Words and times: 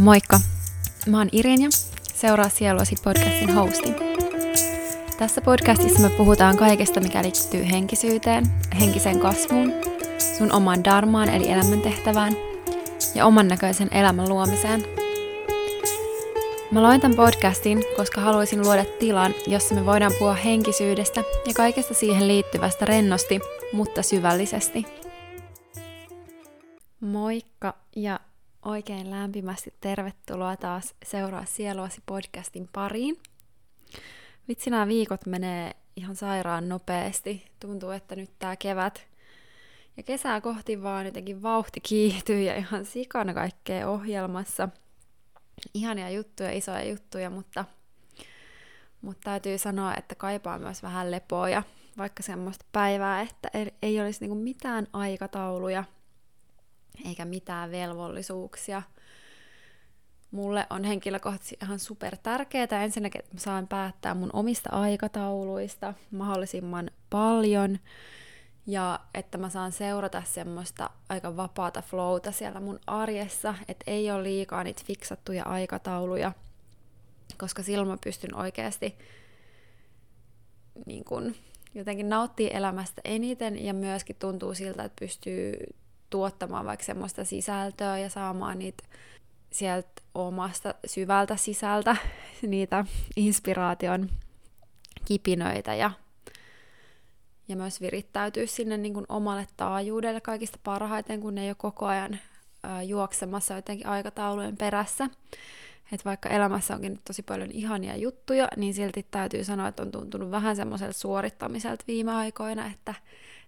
Moikka! 0.00 0.40
Mä 1.06 1.18
oon 1.18 1.28
Irinja, 1.32 1.68
seuraa 2.14 2.48
Sieluasi 2.48 2.94
podcastin 3.04 3.54
hosti. 3.54 3.94
Tässä 5.18 5.40
podcastissa 5.40 6.00
me 6.00 6.10
puhutaan 6.10 6.56
kaikesta, 6.56 7.00
mikä 7.00 7.22
liittyy 7.22 7.70
henkisyyteen, 7.70 8.44
henkiseen 8.80 9.20
kasvuun, 9.20 9.72
sun 10.38 10.52
omaan 10.52 10.84
darmaan 10.84 11.28
eli 11.28 11.50
elämäntehtävään 11.50 12.36
ja 13.14 13.26
oman 13.26 13.48
näköisen 13.48 13.88
elämän 13.90 14.28
luomiseen. 14.28 14.84
Mä 16.70 16.82
loin 16.82 17.00
tämän 17.00 17.16
podcastin, 17.16 17.84
koska 17.96 18.20
haluaisin 18.20 18.62
luoda 18.62 18.84
tilan, 18.98 19.34
jossa 19.46 19.74
me 19.74 19.86
voidaan 19.86 20.12
puhua 20.18 20.34
henkisyydestä 20.34 21.24
ja 21.46 21.54
kaikesta 21.54 21.94
siihen 21.94 22.28
liittyvästä 22.28 22.84
rennosti, 22.84 23.40
mutta 23.72 24.02
syvällisesti. 24.02 24.86
Moikka 27.00 27.74
ja 27.96 28.20
oikein 28.64 29.10
lämpimästi 29.10 29.74
tervetuloa 29.80 30.56
taas 30.56 30.94
Seuraa 31.04 31.44
Sieluasi 31.44 32.02
podcastin 32.06 32.68
pariin. 32.72 33.16
Vitsi, 34.48 34.70
nämä 34.70 34.88
viikot 34.88 35.26
menee 35.26 35.76
ihan 35.96 36.16
sairaan 36.16 36.68
nopeasti. 36.68 37.44
Tuntuu, 37.60 37.90
että 37.90 38.16
nyt 38.16 38.30
tää 38.38 38.56
kevät 38.56 39.06
ja 39.96 40.02
kesää 40.02 40.40
kohti 40.40 40.82
vaan 40.82 41.06
jotenkin 41.06 41.42
vauhti 41.42 41.80
kiihtyy 41.80 42.42
ja 42.42 42.56
ihan 42.56 42.84
sikana 42.84 43.34
kaikkea 43.34 43.88
ohjelmassa. 43.88 44.68
Ihania 45.74 46.10
juttuja, 46.10 46.52
isoja 46.52 46.88
juttuja, 46.88 47.30
mutta, 47.30 47.64
mutta 49.02 49.24
täytyy 49.24 49.58
sanoa, 49.58 49.94
että 49.94 50.14
kaipaa 50.14 50.58
myös 50.58 50.82
vähän 50.82 51.10
lepoa 51.10 51.48
ja 51.48 51.62
vaikka 51.98 52.22
semmoista 52.22 52.64
päivää, 52.72 53.20
että 53.20 53.50
ei 53.82 54.00
olisi 54.00 54.20
niinku 54.20 54.34
mitään 54.34 54.86
aikatauluja– 54.92 55.84
eikä 57.06 57.24
mitään 57.24 57.70
velvollisuuksia. 57.70 58.82
Mulle 60.30 60.66
on 60.70 60.84
henkilökohtaisesti 60.84 61.56
ihan 61.62 61.78
super 61.78 62.16
tärkeää 62.16 62.84
ensinnäkin, 62.84 63.18
että 63.20 63.34
mä 63.34 63.40
saan 63.40 63.68
päättää 63.68 64.14
mun 64.14 64.30
omista 64.32 64.70
aikatauluista 64.70 65.94
mahdollisimman 66.10 66.90
paljon 67.10 67.78
ja 68.66 69.00
että 69.14 69.38
mä 69.38 69.48
saan 69.48 69.72
seurata 69.72 70.22
semmoista 70.26 70.90
aika 71.08 71.36
vapaata 71.36 71.82
flowta 71.82 72.32
siellä 72.32 72.60
mun 72.60 72.80
arjessa, 72.86 73.54
että 73.68 73.84
ei 73.86 74.10
ole 74.10 74.22
liikaa 74.22 74.64
niitä 74.64 74.82
fiksattuja 74.86 75.44
aikatauluja, 75.44 76.32
koska 77.38 77.62
silloin 77.62 77.88
mä 77.88 77.96
pystyn 78.04 78.36
oikeasti 78.36 78.98
niin 80.86 81.04
kun, 81.04 81.34
jotenkin 81.74 82.08
nauttii 82.08 82.50
elämästä 82.52 83.00
eniten 83.04 83.64
ja 83.64 83.74
myöskin 83.74 84.16
tuntuu 84.16 84.54
siltä, 84.54 84.84
että 84.84 85.00
pystyy 85.00 85.54
tuottamaan 86.12 86.66
vaikka 86.66 86.84
semmoista 86.84 87.24
sisältöä 87.24 87.98
ja 87.98 88.10
saamaan 88.10 88.58
niitä 88.58 88.84
sieltä 89.50 89.88
omasta 90.14 90.74
syvältä 90.86 91.36
sisältä 91.36 91.96
niitä 92.42 92.84
inspiraation 93.16 94.08
kipinöitä 95.04 95.74
ja, 95.74 95.90
ja 97.48 97.56
myös 97.56 97.80
virittäytyä 97.80 98.46
sinne 98.46 98.76
niin 98.76 98.94
kuin 98.94 99.06
omalle 99.08 99.46
taajuudelle 99.56 100.20
kaikista 100.20 100.58
parhaiten, 100.64 101.20
kun 101.20 101.34
ne 101.34 101.42
ei 101.42 101.48
ole 101.50 101.56
koko 101.58 101.86
ajan 101.86 102.18
ää, 102.62 102.82
juoksemassa 102.82 103.54
jotenkin 103.54 103.86
aikataulujen 103.86 104.56
perässä. 104.56 105.10
Että 105.92 106.04
vaikka 106.04 106.28
elämässä 106.28 106.74
onkin 106.74 107.00
tosi 107.04 107.22
paljon 107.22 107.50
ihania 107.50 107.96
juttuja, 107.96 108.48
niin 108.56 108.74
silti 108.74 109.06
täytyy 109.10 109.44
sanoa, 109.44 109.68
että 109.68 109.82
on 109.82 109.90
tuntunut 109.90 110.30
vähän 110.30 110.56
semmoiselta 110.56 110.98
suorittamiselta 110.98 111.84
viime 111.86 112.12
aikoina, 112.12 112.66
että 112.66 112.94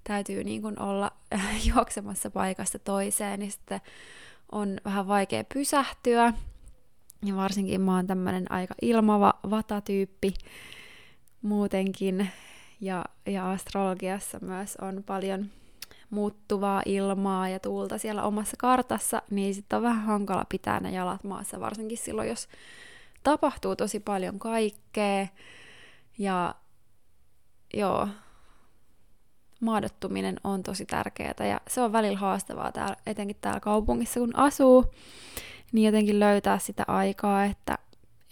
täytyy 0.04 0.44
niin 0.44 0.62
kuin 0.62 0.80
olla 0.80 1.12
juoksemassa 1.74 2.30
paikasta 2.30 2.78
toiseen, 2.78 3.40
niin 3.40 3.52
sitten 3.52 3.80
on 4.52 4.78
vähän 4.84 5.08
vaikea 5.08 5.44
pysähtyä. 5.54 6.32
Ja 7.24 7.36
varsinkin 7.36 7.80
mä 7.80 7.96
oon 7.96 8.06
tämmönen 8.06 8.52
aika 8.52 8.74
ilmava 8.82 9.34
vatatyyppi 9.50 10.34
muutenkin. 11.42 12.30
Ja, 12.80 13.04
ja 13.26 13.50
astrologiassa 13.50 14.38
myös 14.42 14.76
on 14.76 15.02
paljon 15.06 15.50
muuttuvaa 16.10 16.82
ilmaa 16.86 17.48
ja 17.48 17.60
tuulta 17.60 17.98
siellä 17.98 18.22
omassa 18.22 18.56
kartassa, 18.58 19.22
niin 19.30 19.54
sitten 19.54 19.76
on 19.76 19.82
vähän 19.82 20.04
hankala 20.04 20.44
pitää 20.48 20.80
ne 20.80 20.90
jalat 20.90 21.24
maassa, 21.24 21.60
varsinkin 21.60 21.98
silloin, 21.98 22.28
jos 22.28 22.48
tapahtuu 23.22 23.76
tosi 23.76 24.00
paljon 24.00 24.38
kaikkea. 24.38 25.26
Ja 26.18 26.54
joo, 27.74 28.08
maadottuminen 29.64 30.36
on 30.44 30.62
tosi 30.62 30.86
tärkeää 30.86 31.46
ja 31.48 31.60
se 31.68 31.80
on 31.80 31.92
välillä 31.92 32.18
haastavaa 32.18 32.72
täällä, 32.72 32.96
etenkin 33.06 33.36
täällä 33.40 33.60
kaupungissa 33.60 34.20
kun 34.20 34.36
asuu, 34.36 34.84
niin 35.72 35.86
jotenkin 35.86 36.20
löytää 36.20 36.58
sitä 36.58 36.84
aikaa, 36.86 37.44
että 37.44 37.78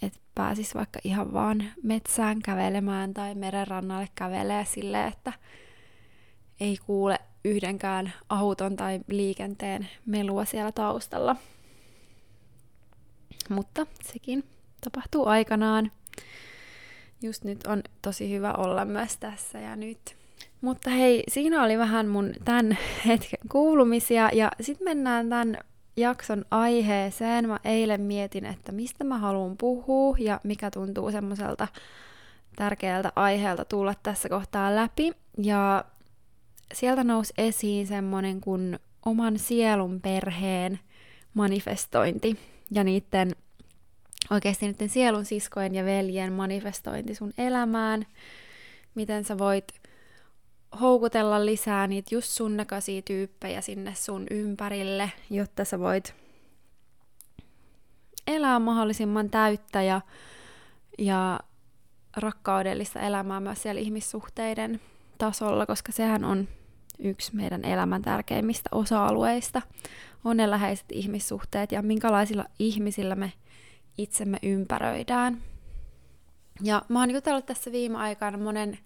et 0.03 0.21
pääsis 0.35 0.75
vaikka 0.75 1.01
ihan 1.05 1.33
vaan 1.33 1.65
metsään 1.83 2.43
kävelemään 2.43 3.15
tai 3.15 3.35
merenrannalle 3.35 4.09
kävelee 4.15 4.65
silleen, 4.65 5.09
että 5.09 5.33
ei 6.61 6.77
kuule 6.87 7.19
yhdenkään 7.45 8.13
auton 8.29 8.77
tai 8.77 9.01
liikenteen 9.09 9.89
melua 10.07 10.45
siellä 10.45 10.73
taustalla. 10.73 11.37
Mutta 13.49 13.87
sekin 14.03 14.45
tapahtuu 14.81 15.27
aikanaan. 15.27 15.93
Just 17.23 17.45
nyt 17.45 17.67
on 17.67 17.83
tosi 18.03 18.31
hyvä 18.31 18.53
olla 18.53 18.85
myös 18.85 19.17
tässä 19.17 19.59
ja 19.59 19.77
nyt. 19.77 20.22
Mutta 20.61 20.91
hei, 20.91 21.25
siinä 21.29 21.63
oli 21.65 21.79
vähän 21.79 22.09
mun 22.09 22.33
tämän 22.45 22.79
hetken 23.07 23.49
kuulumisia 23.49 24.31
ja 24.33 24.51
sitten 24.61 24.85
mennään 24.85 25.29
tämän 25.29 25.59
jakson 25.97 26.45
aiheeseen. 26.51 27.49
Mä 27.49 27.61
eilen 27.65 28.01
mietin, 28.01 28.47
että 28.47 28.73
mistä 28.73 29.05
mä 29.05 29.19
haluan 29.19 29.57
puhua 29.57 30.17
ja 30.19 30.41
mikä 30.45 30.71
tuntuu 30.71 31.11
semmoiselta 31.11 31.69
tärkeältä 32.57 33.13
aiheelta 33.17 33.65
tulla 33.65 33.95
tässä 34.03 34.29
kohtaa 34.29 34.77
läpi. 34.77 35.13
Ja 35.39 35.85
sieltä 36.75 37.05
nousi 37.05 37.33
esiin 37.39 37.87
semmoinen 37.87 38.41
kuin 38.41 38.79
oman 39.07 39.39
sielun 39.39 40.01
perheen 40.01 40.79
manifestointi 41.35 42.39
ja 42.71 42.85
niiden 42.85 43.31
oikeasti 44.31 44.67
niiden 44.67 44.89
sielun 44.89 45.25
siskojen 45.25 45.75
ja 45.75 45.85
veljen 45.85 46.33
manifestointi 46.33 47.15
sun 47.15 47.33
elämään. 47.39 48.07
Miten 48.95 49.25
sä 49.25 49.39
voit 49.39 49.82
houkutella 50.81 51.47
lisää 51.47 51.87
niitä 51.87 52.15
just 52.15 52.29
sun 52.29 52.57
näköisiä 52.57 53.03
tyyppejä 53.03 53.61
sinne 53.61 53.95
sun 53.95 54.27
ympärille, 54.31 55.13
jotta 55.31 55.65
sä 55.65 55.79
voit 55.79 56.15
elää 58.27 58.59
mahdollisimman 58.59 59.31
täyttä 59.31 59.83
ja, 59.83 60.01
ja 60.99 61.41
rakkaudellista 62.17 63.01
elämää 63.01 63.41
myös 63.41 63.63
siellä 63.63 63.81
ihmissuhteiden 63.81 64.81
tasolla, 65.19 65.67
koska 65.67 65.93
sehän 65.93 66.25
on 66.25 66.49
yksi 66.99 67.37
meidän 67.37 67.65
elämän 67.65 68.03
tärkeimmistä 68.03 68.69
osa-alueista, 68.73 69.63
on 70.25 70.37
ne 70.37 70.51
läheiset 70.51 70.87
ihmissuhteet 70.93 71.73
ja 71.73 71.83
minkälaisilla 71.83 72.45
ihmisillä 72.59 73.15
me 73.15 73.33
itsemme 73.99 74.39
ympäröidään. 74.43 75.43
Ja 76.63 76.83
mä 76.89 77.01
oon 77.01 77.11
jutellut 77.11 77.47
tässä 77.47 77.73
viime 77.73 77.99
aikana 77.99 78.39
monen 78.39 78.79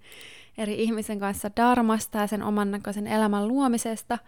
eri 0.59 0.83
ihmisen 0.83 1.19
kanssa 1.19 1.51
darmasta 1.57 2.19
ja 2.19 2.27
sen 2.27 2.43
oman 2.43 2.71
näköisen 2.71 3.07
elämän 3.07 3.49
luomisesta. 3.49 4.19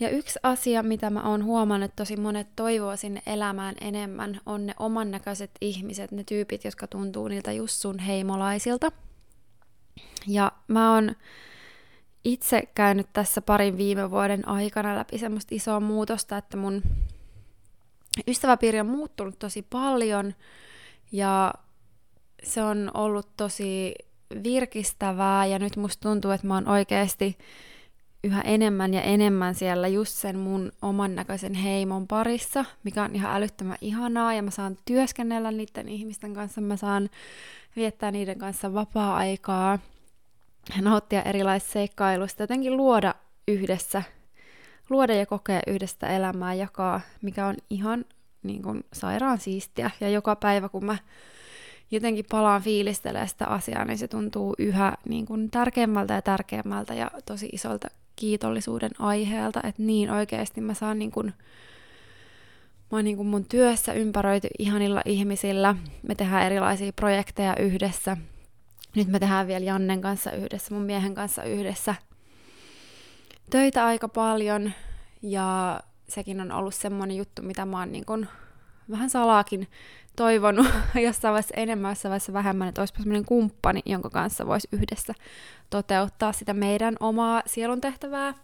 Ja 0.00 0.08
yksi 0.08 0.38
asia, 0.42 0.82
mitä 0.82 1.10
mä 1.10 1.22
oon 1.22 1.44
huomannut, 1.44 1.96
tosi 1.96 2.16
monet 2.16 2.48
toivoo 2.56 2.96
sinne 2.96 3.22
elämään 3.26 3.74
enemmän, 3.80 4.40
on 4.46 4.66
ne 4.66 4.74
oman 4.78 5.10
näköiset 5.10 5.50
ihmiset, 5.60 6.12
ne 6.12 6.24
tyypit, 6.24 6.64
jotka 6.64 6.86
tuntuu 6.86 7.28
niiltä 7.28 7.52
just 7.52 7.74
sun 7.74 7.98
heimolaisilta. 7.98 8.92
Ja 10.26 10.52
mä 10.68 10.94
oon 10.94 11.16
itse 12.24 12.62
käynyt 12.74 13.06
tässä 13.12 13.42
parin 13.42 13.78
viime 13.78 14.10
vuoden 14.10 14.48
aikana 14.48 14.96
läpi 14.96 15.18
semmoista 15.18 15.54
isoa 15.54 15.80
muutosta, 15.80 16.36
että 16.36 16.56
mun 16.56 16.82
ystäväpiiri 18.28 18.80
on 18.80 18.86
muuttunut 18.86 19.38
tosi 19.38 19.62
paljon 19.62 20.34
ja 21.12 21.54
se 22.42 22.62
on 22.62 22.90
ollut 22.94 23.28
tosi 23.36 23.94
virkistävää 24.44 25.46
ja 25.46 25.58
nyt 25.58 25.76
musta 25.76 26.08
tuntuu, 26.08 26.30
että 26.30 26.46
mä 26.46 26.54
oon 26.54 26.68
oikeasti 26.68 27.38
yhä 28.24 28.40
enemmän 28.40 28.94
ja 28.94 29.02
enemmän 29.02 29.54
siellä 29.54 29.88
just 29.88 30.12
sen 30.12 30.38
mun 30.38 30.72
oman 30.82 31.14
näköisen 31.14 31.54
heimon 31.54 32.06
parissa, 32.06 32.64
mikä 32.84 33.02
on 33.02 33.14
ihan 33.14 33.36
älyttömän 33.36 33.78
ihanaa 33.80 34.34
ja 34.34 34.42
mä 34.42 34.50
saan 34.50 34.76
työskennellä 34.84 35.50
niiden 35.50 35.88
ihmisten 35.88 36.34
kanssa, 36.34 36.60
mä 36.60 36.76
saan 36.76 37.10
viettää 37.76 38.10
niiden 38.10 38.38
kanssa 38.38 38.74
vapaa-aikaa, 38.74 39.78
nauttia 40.80 41.22
erilaisista 41.22 41.72
seikkailuista, 41.72 42.42
jotenkin 42.42 42.76
luoda 42.76 43.14
yhdessä, 43.48 44.02
luoda 44.90 45.14
ja 45.14 45.26
kokea 45.26 45.60
yhdestä 45.66 46.06
elämää, 46.06 46.54
jakaa, 46.54 47.00
mikä 47.22 47.46
on 47.46 47.56
ihan 47.70 48.04
niin 48.42 48.62
kuin, 48.62 48.84
sairaan 48.92 49.38
siistiä. 49.38 49.90
Ja 50.00 50.08
joka 50.08 50.36
päivä, 50.36 50.68
kun 50.68 50.84
mä 50.84 50.96
jotenkin 51.90 52.24
palaan 52.30 52.62
fiilistelemään 52.62 53.28
sitä 53.28 53.46
asiaa, 53.46 53.84
niin 53.84 53.98
se 53.98 54.08
tuntuu 54.08 54.54
yhä 54.58 54.92
niin 55.08 55.26
kuin 55.26 55.50
tärkeämmältä 55.50 56.14
ja 56.14 56.22
tärkeämmältä 56.22 56.94
ja 56.94 57.10
tosi 57.26 57.48
isolta 57.52 57.88
kiitollisuuden 58.16 58.90
aiheelta, 58.98 59.60
että 59.64 59.82
niin 59.82 60.10
oikeasti 60.10 60.60
mä 60.60 60.74
saan 60.74 60.98
niin 60.98 61.10
kuin 61.10 61.34
Mä 62.90 62.98
oon 62.98 63.04
niin 63.04 63.16
kuin 63.16 63.26
mun 63.26 63.44
työssä 63.44 63.92
ympäröity 63.92 64.48
ihanilla 64.58 65.02
ihmisillä. 65.04 65.74
Me 66.08 66.14
tehdään 66.14 66.46
erilaisia 66.46 66.92
projekteja 66.92 67.56
yhdessä. 67.56 68.16
Nyt 68.96 69.08
me 69.08 69.18
tehdään 69.18 69.46
vielä 69.46 69.64
Jannen 69.64 70.00
kanssa 70.00 70.32
yhdessä, 70.32 70.74
mun 70.74 70.82
miehen 70.82 71.14
kanssa 71.14 71.42
yhdessä. 71.42 71.94
Töitä 73.50 73.86
aika 73.86 74.08
paljon 74.08 74.72
ja 75.22 75.80
sekin 76.08 76.40
on 76.40 76.52
ollut 76.52 76.74
semmoinen 76.74 77.16
juttu, 77.16 77.42
mitä 77.42 77.64
mä 77.64 77.78
oon 77.78 77.92
niin 77.92 78.04
kuin 78.04 78.28
vähän 78.90 79.10
salaakin 79.10 79.68
toivonut 80.16 80.66
jossain 81.06 81.32
vaiheessa 81.32 81.54
enemmän, 81.56 81.90
jossain 81.90 82.10
vaiheessa 82.10 82.32
vähemmän, 82.32 82.68
että 82.68 82.80
olisipa 82.80 82.98
semmoinen 82.98 83.24
kumppani, 83.24 83.80
jonka 83.86 84.10
kanssa 84.10 84.46
voisi 84.46 84.68
yhdessä 84.72 85.14
toteuttaa 85.70 86.32
sitä 86.32 86.54
meidän 86.54 86.96
omaa 87.00 87.42
sielun 87.46 87.80
tehtävää 87.80 88.34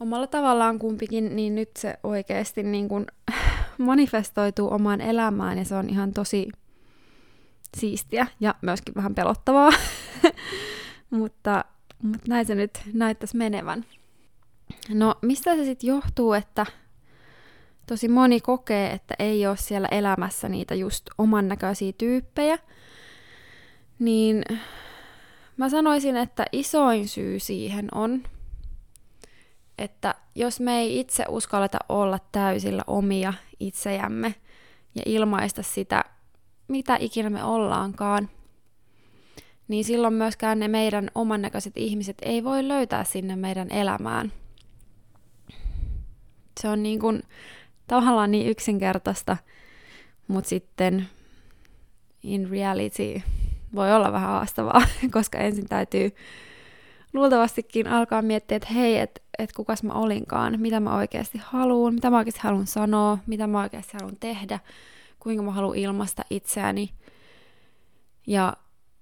omalla 0.00 0.26
tavallaan 0.26 0.78
kumpikin, 0.78 1.36
niin 1.36 1.54
nyt 1.54 1.70
se 1.78 1.98
oikeasti 2.02 2.62
niin 2.62 2.88
kuin 2.88 3.06
manifestoituu 3.78 4.72
omaan 4.72 5.00
elämään 5.00 5.58
ja 5.58 5.64
se 5.64 5.74
on 5.74 5.90
ihan 5.90 6.12
tosi 6.12 6.48
siistiä 7.76 8.26
ja 8.40 8.54
myöskin 8.62 8.94
vähän 8.94 9.14
pelottavaa. 9.14 9.70
mutta, 11.10 11.64
mutta 12.02 12.28
näin 12.28 12.46
se 12.46 12.54
nyt 12.54 12.70
näyttäisi 12.92 13.36
menevän. 13.36 13.84
No 14.88 15.14
mistä 15.22 15.56
se 15.56 15.64
sitten 15.64 15.88
johtuu, 15.88 16.32
että 16.32 16.66
tosi 17.86 18.08
moni 18.08 18.40
kokee, 18.40 18.90
että 18.90 19.14
ei 19.18 19.46
ole 19.46 19.56
siellä 19.56 19.88
elämässä 19.90 20.48
niitä 20.48 20.74
just 20.74 21.04
oman 21.18 21.48
näköisiä 21.48 21.92
tyyppejä, 21.98 22.58
niin 23.98 24.44
mä 25.56 25.68
sanoisin, 25.68 26.16
että 26.16 26.44
isoin 26.52 27.08
syy 27.08 27.38
siihen 27.38 27.88
on, 27.94 28.22
että 29.78 30.14
jos 30.34 30.60
me 30.60 30.78
ei 30.78 31.00
itse 31.00 31.24
uskalleta 31.28 31.78
olla 31.88 32.18
täysillä 32.32 32.82
omia 32.86 33.34
itsejämme 33.60 34.34
ja 34.94 35.02
ilmaista 35.06 35.62
sitä, 35.62 36.04
mitä 36.68 36.96
ikinä 37.00 37.30
me 37.30 37.44
ollaankaan, 37.44 38.28
niin 39.68 39.84
silloin 39.84 40.14
myöskään 40.14 40.58
ne 40.58 40.68
meidän 40.68 41.10
oman 41.14 41.42
näköiset 41.42 41.76
ihmiset 41.76 42.16
ei 42.22 42.44
voi 42.44 42.68
löytää 42.68 43.04
sinne 43.04 43.36
meidän 43.36 43.70
elämään. 43.70 44.32
Se 46.60 46.68
on 46.68 46.82
niin 46.82 47.00
kuin 47.00 47.22
tavallaan 47.86 48.30
niin 48.30 48.48
yksinkertaista, 48.48 49.36
mutta 50.28 50.48
sitten 50.48 51.08
in 52.22 52.50
reality 52.50 53.22
voi 53.74 53.92
olla 53.92 54.12
vähän 54.12 54.30
haastavaa, 54.30 54.82
koska 55.14 55.38
ensin 55.38 55.68
täytyy 55.68 56.14
luultavastikin 57.12 57.86
alkaa 57.86 58.22
miettiä, 58.22 58.56
että 58.56 58.72
hei, 58.72 58.98
että 58.98 59.20
et 59.38 59.52
kukas 59.52 59.82
mä 59.82 59.92
olinkaan, 59.92 60.60
mitä 60.60 60.80
mä 60.80 60.96
oikeasti 60.96 61.40
haluan, 61.44 61.94
mitä 61.94 62.10
mä 62.10 62.18
oikeasti 62.18 62.40
haluan 62.42 62.66
sanoa, 62.66 63.18
mitä 63.26 63.46
mä 63.46 63.60
oikeasti 63.60 63.96
haluan 64.00 64.16
tehdä, 64.20 64.60
kuinka 65.20 65.42
mä 65.42 65.52
haluan 65.52 65.76
ilmaista 65.76 66.22
itseäni 66.30 66.90
ja 68.26 68.56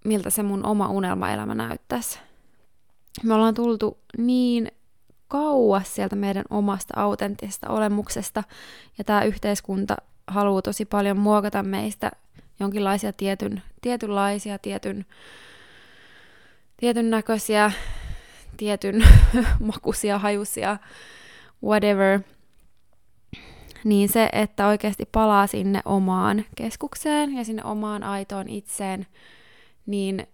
miltä 0.05 0.31
se 0.31 0.43
mun 0.43 0.67
oma 0.67 0.89
unelmaelämä 0.89 1.55
näyttäisi. 1.55 2.19
Me 3.23 3.35
ollaan 3.35 3.55
tultu 3.55 3.99
niin 4.19 4.73
kauas 5.33 5.95
sieltä 5.95 6.17
meidän 6.17 6.45
omasta 6.51 6.95
autenttisesta 6.97 7.69
olemuksesta, 7.69 8.45
ja 8.99 9.05
tämä 9.05 9.25
yhteiskunta 9.25 9.97
haluaa 10.27 10.63
tosi 10.63 10.85
paljon 10.85 11.17
muokata 11.17 11.63
meistä 11.63 12.11
jonkinlaisia 12.61 13.13
tietyn, 13.13 13.63
tietynlaisia, 13.83 14.59
tietyn, 14.59 15.07
tietyn 16.77 17.11
näköisiä, 17.11 17.73
tietyn 18.57 19.05
makuisia, 19.61 20.19
hajusia, 20.19 20.77
whatever, 21.65 22.21
niin 23.85 24.09
se, 24.09 24.29
että 24.33 24.67
oikeasti 24.67 25.09
palaa 25.13 25.47
sinne 25.47 25.81
omaan 25.85 26.45
keskukseen 26.55 27.37
ja 27.37 27.45
sinne 27.45 27.65
omaan 27.65 28.03
aitoon 28.03 28.49
itseen, 28.49 29.07
niin 29.87 30.27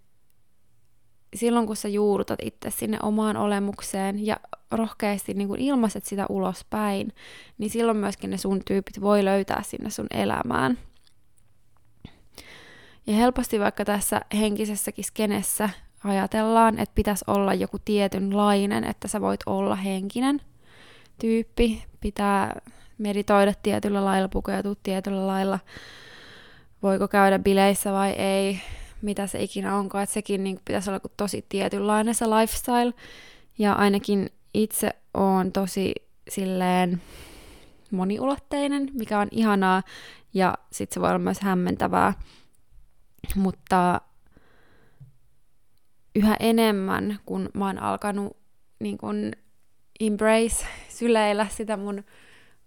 silloin 1.34 1.66
kun 1.66 1.76
sä 1.76 1.88
juurrutat 1.88 2.38
itse 2.42 2.70
sinne 2.70 2.98
omaan 3.02 3.36
olemukseen 3.36 4.26
ja 4.26 4.36
rohkeasti 4.70 5.34
niin 5.34 5.48
kun 5.48 5.58
ilmaiset 5.58 6.04
sitä 6.04 6.26
ulospäin, 6.28 7.12
niin 7.58 7.70
silloin 7.70 7.98
myöskin 7.98 8.30
ne 8.30 8.36
sun 8.36 8.60
tyypit 8.64 9.00
voi 9.00 9.24
löytää 9.24 9.62
sinne 9.62 9.90
sun 9.90 10.06
elämään. 10.10 10.78
Ja 13.06 13.14
helposti 13.14 13.60
vaikka 13.60 13.84
tässä 13.84 14.20
henkisessäkin 14.34 15.04
skenessä 15.04 15.70
ajatellaan, 16.04 16.78
että 16.78 16.94
pitäisi 16.94 17.24
olla 17.26 17.54
joku 17.54 17.78
tietynlainen, 17.84 18.84
että 18.84 19.08
sä 19.08 19.20
voit 19.20 19.40
olla 19.46 19.76
henkinen 19.76 20.40
tyyppi, 21.20 21.84
pitää 22.00 22.60
meditoida 22.98 23.52
tietyllä 23.62 24.04
lailla, 24.04 24.28
pukeutua 24.28 24.74
tietyllä 24.82 25.26
lailla, 25.26 25.58
voiko 26.82 27.08
käydä 27.08 27.38
bileissä 27.38 27.92
vai 27.92 28.10
ei, 28.10 28.60
mitä 29.02 29.26
se 29.26 29.42
ikinä 29.42 29.76
onkaan, 29.76 30.04
että 30.04 30.14
sekin 30.14 30.44
niin 30.44 30.60
pitäisi 30.64 30.90
olla 30.90 31.00
tosi 31.16 31.46
tietynlainen 31.48 32.14
se 32.14 32.26
lifestyle, 32.26 32.94
ja 33.58 33.72
ainakin 33.72 34.30
itse 34.54 34.90
on 35.14 35.52
tosi 35.52 35.94
silleen 36.28 37.02
moniulotteinen, 37.90 38.90
mikä 38.92 39.18
on 39.18 39.28
ihanaa, 39.30 39.82
ja 40.34 40.54
sitten 40.72 40.94
se 40.94 41.00
voi 41.00 41.08
olla 41.08 41.18
myös 41.18 41.40
hämmentävää, 41.40 42.14
mutta 43.34 44.00
yhä 46.14 46.36
enemmän, 46.40 47.18
kun 47.26 47.48
mä 47.54 47.66
oon 47.66 47.82
alkanut 47.82 48.36
niin 48.78 48.98
kun 48.98 49.32
embrace, 50.00 50.66
syleillä 50.88 51.46
sitä 51.50 51.76
mun 51.76 52.04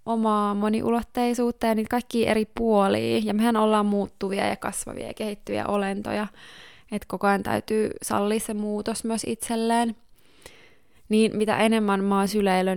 omaa 0.06 0.54
moniulotteisuutta 0.54 1.68
ja 1.68 1.76
niitä 1.76 1.90
kaikki 1.90 2.28
eri 2.28 2.46
puolia. 2.46 3.22
Ja 3.24 3.34
mehän 3.34 3.56
ollaan 3.56 3.86
muuttuvia 3.86 4.48
ja 4.48 4.56
kasvavia 4.56 5.08
ja 5.08 5.14
kehittyviä 5.14 5.68
olentoja, 5.68 6.28
että 6.92 7.06
koko 7.08 7.28
ajan 7.28 7.44
täytyy 7.44 7.90
sallia 8.02 8.40
se 8.40 8.54
muutos 8.54 9.04
myös 9.04 9.24
itselleen. 9.28 9.96
Niin 11.10 11.38
mitä 11.38 11.58
enemmän 11.58 12.04
mä 12.04 12.18
oon 12.20 12.28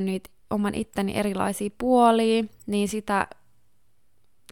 niitä 0.04 0.30
oman 0.50 0.74
itteni 0.74 1.16
erilaisia 1.16 1.70
puolia, 1.78 2.44
niin 2.66 2.88
sitä 2.88 3.26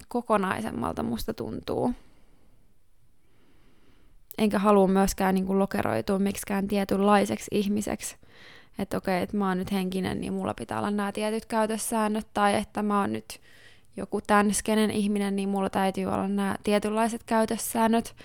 kokonaisemmalta 0.08 1.02
musta 1.02 1.34
tuntuu 1.34 1.92
enkä 4.38 4.58
halua 4.58 4.86
myöskään 4.86 5.34
niin 5.34 5.46
kuin 5.46 5.58
lokeroitua 5.58 6.18
miksikään 6.18 6.68
tietynlaiseksi 6.68 7.48
ihmiseksi. 7.50 8.16
Että 8.78 8.96
okei, 8.96 9.22
että 9.22 9.36
mä 9.36 9.48
oon 9.48 9.58
nyt 9.58 9.72
henkinen, 9.72 10.20
niin 10.20 10.32
mulla 10.32 10.54
pitää 10.54 10.78
olla 10.78 10.90
nämä 10.90 11.12
tietyt 11.12 11.46
käytössäännöt, 11.46 12.26
tai 12.34 12.54
että 12.54 12.82
mä 12.82 13.00
oon 13.00 13.12
nyt 13.12 13.40
joku 13.96 14.20
tämän 14.20 14.54
skenen 14.54 14.90
ihminen, 14.90 15.36
niin 15.36 15.48
mulla 15.48 15.70
täytyy 15.70 16.06
olla 16.06 16.28
nämä 16.28 16.56
tietynlaiset 16.64 17.22
käytössäännöt. 17.24 18.16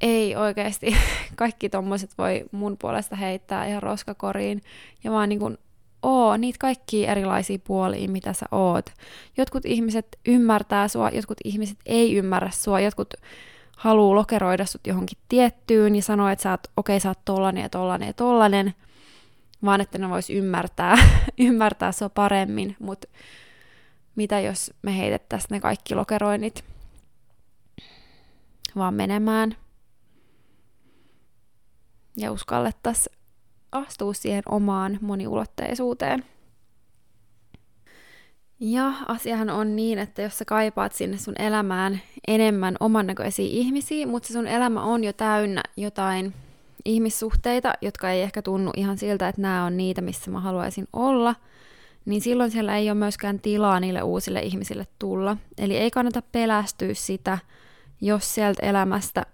Ei 0.00 0.36
oikeasti, 0.36 0.96
kaikki 1.36 1.68
tommoset 1.68 2.10
voi 2.18 2.44
mun 2.52 2.76
puolesta 2.78 3.16
heittää 3.16 3.66
ihan 3.66 3.82
roskakoriin, 3.82 4.62
ja 5.04 5.10
vaan 5.10 5.28
niin 5.28 5.38
kuin 5.38 5.58
oo 6.02 6.36
niitä 6.36 6.58
kaikki 6.60 7.06
erilaisia 7.06 7.58
puolia, 7.64 8.08
mitä 8.08 8.32
sä 8.32 8.46
oot. 8.50 8.90
Jotkut 9.36 9.64
ihmiset 9.64 10.18
ymmärtää 10.26 10.88
sua, 10.88 11.10
jotkut 11.10 11.38
ihmiset 11.44 11.78
ei 11.86 12.16
ymmärrä 12.16 12.50
sua, 12.50 12.80
jotkut 12.80 13.14
haluaa 13.76 14.14
lokeroida 14.14 14.66
sut 14.66 14.86
johonkin 14.86 15.18
tiettyyn 15.28 15.96
ja 15.96 16.02
sanoa, 16.02 16.32
että 16.32 16.42
sä 16.42 16.50
oot, 16.50 16.66
okei, 16.76 16.96
okay, 16.96 17.00
sä 17.00 17.08
oot 17.08 17.24
tollanen 17.24 17.62
ja 17.62 17.68
tollanen 17.68 18.06
ja 18.06 18.12
tollanen, 18.12 18.74
vaan 19.64 19.80
että 19.80 19.98
ne 19.98 20.10
vois 20.10 20.30
ymmärtää, 20.30 20.96
ymmärtää 21.38 21.92
sua 21.92 22.08
paremmin, 22.08 22.76
mutta 22.78 23.08
mitä 24.16 24.40
jos 24.40 24.72
me 24.82 24.98
heitettäisiin 24.98 25.48
ne 25.50 25.60
kaikki 25.60 25.94
lokeroinnit 25.94 26.64
vaan 28.76 28.94
menemään 28.94 29.56
ja 32.16 32.32
uskallettaisiin 32.32 33.16
astua 33.72 34.14
siihen 34.14 34.42
omaan 34.48 34.98
moniulotteisuuteen. 35.00 36.24
Ja 38.60 38.92
asiahan 39.08 39.50
on 39.50 39.76
niin, 39.76 39.98
että 39.98 40.22
jos 40.22 40.38
sä 40.38 40.44
kaipaat 40.44 40.92
sinne 40.92 41.18
sun 41.18 41.34
elämään 41.38 42.00
enemmän 42.28 42.76
oman 42.80 43.06
näköisiä 43.06 43.46
ihmisiä, 43.48 44.06
mutta 44.06 44.26
se 44.26 44.32
sun 44.32 44.46
elämä 44.46 44.82
on 44.82 45.04
jo 45.04 45.12
täynnä 45.12 45.62
jotain 45.76 46.34
ihmissuhteita, 46.84 47.72
jotka 47.80 48.10
ei 48.10 48.22
ehkä 48.22 48.42
tunnu 48.42 48.70
ihan 48.76 48.98
siltä, 48.98 49.28
että 49.28 49.42
nämä 49.42 49.64
on 49.64 49.76
niitä, 49.76 50.00
missä 50.00 50.30
mä 50.30 50.40
haluaisin 50.40 50.88
olla, 50.92 51.34
niin 52.04 52.20
silloin 52.20 52.50
siellä 52.50 52.76
ei 52.76 52.90
ole 52.90 52.98
myöskään 52.98 53.40
tilaa 53.40 53.80
niille 53.80 54.02
uusille 54.02 54.40
ihmisille 54.40 54.86
tulla. 54.98 55.36
Eli 55.58 55.76
ei 55.76 55.90
kannata 55.90 56.22
pelästyä 56.32 56.94
sitä, 56.94 57.38
jos 58.00 58.34
sieltä 58.34 58.66
elämästä 58.66 59.26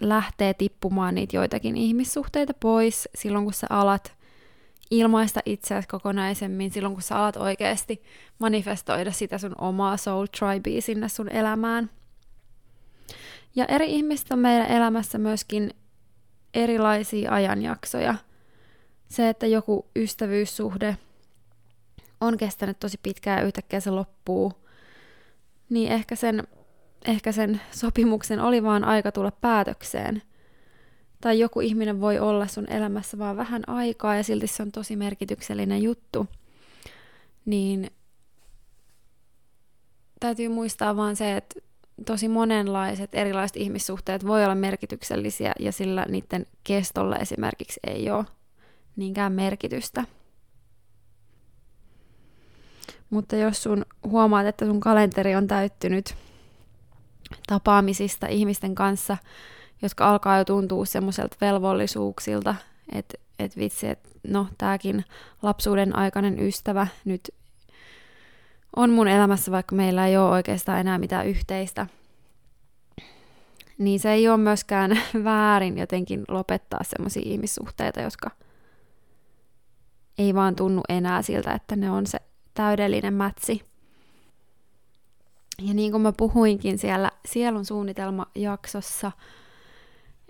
lähtee 0.00 0.54
tippumaan 0.54 1.14
niitä 1.14 1.36
joitakin 1.36 1.76
ihmissuhteita 1.76 2.54
pois 2.60 3.08
silloin, 3.14 3.44
kun 3.44 3.54
sä 3.54 3.66
alat 3.70 4.17
ilmaista 4.90 5.40
itseäsi 5.46 5.88
kokonaisemmin 5.88 6.70
silloin, 6.70 6.94
kun 6.94 7.02
sä 7.02 7.16
alat 7.16 7.36
oikeasti 7.36 8.02
manifestoida 8.38 9.12
sitä 9.12 9.38
sun 9.38 9.54
omaa 9.58 9.96
soul 9.96 10.26
tribea 10.38 10.80
sinne 10.80 11.08
sun 11.08 11.28
elämään. 11.28 11.90
Ja 13.56 13.64
eri 13.64 13.90
ihmistä 13.90 14.34
on 14.34 14.40
meidän 14.40 14.66
elämässä 14.66 15.18
myöskin 15.18 15.74
erilaisia 16.54 17.32
ajanjaksoja. 17.32 18.14
Se, 19.08 19.28
että 19.28 19.46
joku 19.46 19.86
ystävyyssuhde 19.96 20.96
on 22.20 22.36
kestänyt 22.36 22.80
tosi 22.80 22.98
pitkään 23.02 23.38
ja 23.38 23.46
yhtäkkiä 23.46 23.80
se 23.80 23.90
loppuu, 23.90 24.52
niin 25.70 25.92
ehkä 25.92 26.16
sen, 26.16 26.46
ehkä 27.04 27.32
sen 27.32 27.60
sopimuksen 27.70 28.40
oli 28.40 28.62
vaan 28.62 28.84
aika 28.84 29.12
tulla 29.12 29.30
päätökseen. 29.30 30.22
Tai 31.20 31.38
joku 31.38 31.60
ihminen 31.60 32.00
voi 32.00 32.18
olla 32.18 32.46
sun 32.46 32.72
elämässä 32.72 33.18
vaan 33.18 33.36
vähän 33.36 33.62
aikaa 33.66 34.16
ja 34.16 34.22
silti 34.22 34.46
se 34.46 34.62
on 34.62 34.72
tosi 34.72 34.96
merkityksellinen 34.96 35.82
juttu. 35.82 36.26
Niin 37.44 37.90
täytyy 40.20 40.48
muistaa 40.48 40.96
vaan 40.96 41.16
se, 41.16 41.36
että 41.36 41.60
tosi 42.06 42.28
monenlaiset 42.28 43.14
erilaiset 43.14 43.56
ihmissuhteet 43.56 44.26
voi 44.26 44.44
olla 44.44 44.54
merkityksellisiä 44.54 45.52
ja 45.58 45.72
sillä 45.72 46.06
niiden 46.08 46.46
kestolla 46.64 47.16
esimerkiksi 47.16 47.80
ei 47.86 48.10
ole 48.10 48.24
niinkään 48.96 49.32
merkitystä. 49.32 50.04
Mutta 53.10 53.36
jos 53.36 53.62
sun 53.62 53.86
huomaat, 54.04 54.46
että 54.46 54.66
sun 54.66 54.80
kalenteri 54.80 55.34
on 55.34 55.46
täyttynyt 55.46 56.14
tapaamisista 57.46 58.26
ihmisten 58.26 58.74
kanssa, 58.74 59.16
jotka 59.82 60.10
alkaa 60.10 60.38
jo 60.38 60.44
tuntua 60.44 60.84
semmoiselta 60.84 61.36
velvollisuuksilta, 61.40 62.54
että 62.92 63.18
et 63.38 63.56
vitsi, 63.56 63.88
että 63.88 64.08
no 64.28 64.46
tääkin 64.58 65.04
lapsuuden 65.42 65.96
aikainen 65.96 66.38
ystävä 66.38 66.86
nyt 67.04 67.30
on 68.76 68.90
mun 68.90 69.08
elämässä, 69.08 69.52
vaikka 69.52 69.76
meillä 69.76 70.06
ei 70.06 70.16
ole 70.16 70.30
oikeastaan 70.30 70.80
enää 70.80 70.98
mitään 70.98 71.26
yhteistä, 71.26 71.86
niin 73.78 74.00
se 74.00 74.12
ei 74.12 74.28
ole 74.28 74.36
myöskään 74.36 74.90
väärin 75.24 75.78
jotenkin 75.78 76.24
lopettaa 76.28 76.80
semmoisia 76.82 77.22
ihmissuhteita, 77.24 78.00
jotka 78.00 78.30
ei 80.18 80.34
vaan 80.34 80.56
tunnu 80.56 80.80
enää 80.88 81.22
siltä, 81.22 81.52
että 81.52 81.76
ne 81.76 81.90
on 81.90 82.06
se 82.06 82.18
täydellinen 82.54 83.14
mätsi. 83.14 83.64
Ja 85.62 85.74
niin 85.74 85.92
kuin 85.92 86.02
mä 86.02 86.12
puhuinkin 86.16 86.78
siellä 86.78 87.10
sielun 87.26 87.64
suunnitelmajaksossa, 87.64 89.12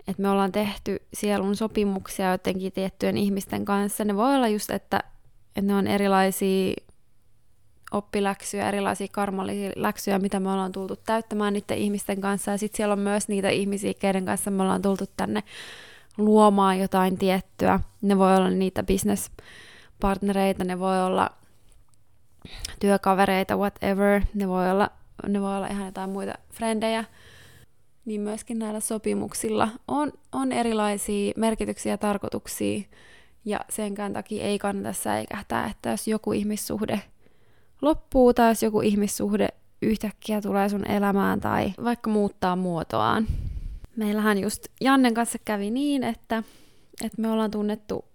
että 0.07 0.21
me 0.21 0.29
ollaan 0.29 0.51
tehty 0.51 1.01
sielun 1.13 1.55
sopimuksia 1.55 2.31
jotenkin 2.31 2.71
tiettyjen 2.71 3.17
ihmisten 3.17 3.65
kanssa, 3.65 4.03
ne 4.03 4.15
voi 4.15 4.35
olla 4.35 4.47
just, 4.47 4.69
että, 4.69 4.99
että 5.55 5.61
ne 5.61 5.75
on 5.75 5.87
erilaisia 5.87 6.73
oppiläksyjä, 7.91 8.67
erilaisia 8.67 9.07
karmallisia 9.11 9.71
läksyjä, 9.75 10.19
mitä 10.19 10.39
me 10.39 10.51
ollaan 10.51 10.71
tultu 10.71 10.95
täyttämään 10.95 11.53
niiden 11.53 11.77
ihmisten 11.77 12.21
kanssa. 12.21 12.51
Ja 12.51 12.57
sitten 12.57 12.77
siellä 12.77 12.93
on 12.93 12.99
myös 12.99 13.27
niitä 13.27 13.49
ihmisiä, 13.49 13.93
keiden 13.93 14.25
kanssa 14.25 14.51
me 14.51 14.63
ollaan 14.63 14.81
tultu 14.81 15.05
tänne 15.17 15.43
luomaan 16.17 16.79
jotain 16.79 17.17
tiettyä. 17.17 17.79
Ne 18.01 18.17
voi 18.17 18.37
olla 18.37 18.49
niitä 18.49 18.83
business-partnereita, 18.83 20.63
ne 20.63 20.79
voi 20.79 21.03
olla 21.03 21.29
työkavereita, 22.79 23.57
whatever. 23.57 24.21
Ne 24.33 24.47
voi 24.47 24.71
olla, 24.71 24.89
ne 25.27 25.41
voi 25.41 25.57
olla 25.57 25.67
ihan 25.67 25.85
jotain 25.85 26.09
muita 26.09 26.33
frendejä. 26.53 27.03
Niin 28.05 28.21
myöskin 28.21 28.59
näillä 28.59 28.79
sopimuksilla 28.79 29.69
on, 29.87 30.11
on 30.31 30.51
erilaisia 30.51 31.33
merkityksiä 31.37 31.93
ja 31.93 31.97
tarkoituksia. 31.97 32.81
Ja 33.45 33.59
senkään 33.69 34.13
takia 34.13 34.43
ei 34.43 34.59
kannata 34.59 34.93
säikähtää, 34.93 35.67
että 35.67 35.89
jos 35.89 36.07
joku 36.07 36.31
ihmissuhde 36.31 37.01
loppuu 37.81 38.33
tai 38.33 38.51
jos 38.51 38.63
joku 38.63 38.81
ihmissuhde 38.81 39.47
yhtäkkiä 39.81 40.41
tulee 40.41 40.69
sun 40.69 40.91
elämään 40.91 41.39
tai 41.39 41.73
vaikka 41.83 42.09
muuttaa 42.09 42.55
muotoaan. 42.55 43.27
Meillähän 43.95 44.37
just 44.37 44.67
Jannen 44.81 45.13
kanssa 45.13 45.37
kävi 45.45 45.71
niin, 45.71 46.03
että, 46.03 46.43
että 47.03 47.21
me 47.21 47.31
ollaan 47.31 47.51
tunnettu 47.51 48.05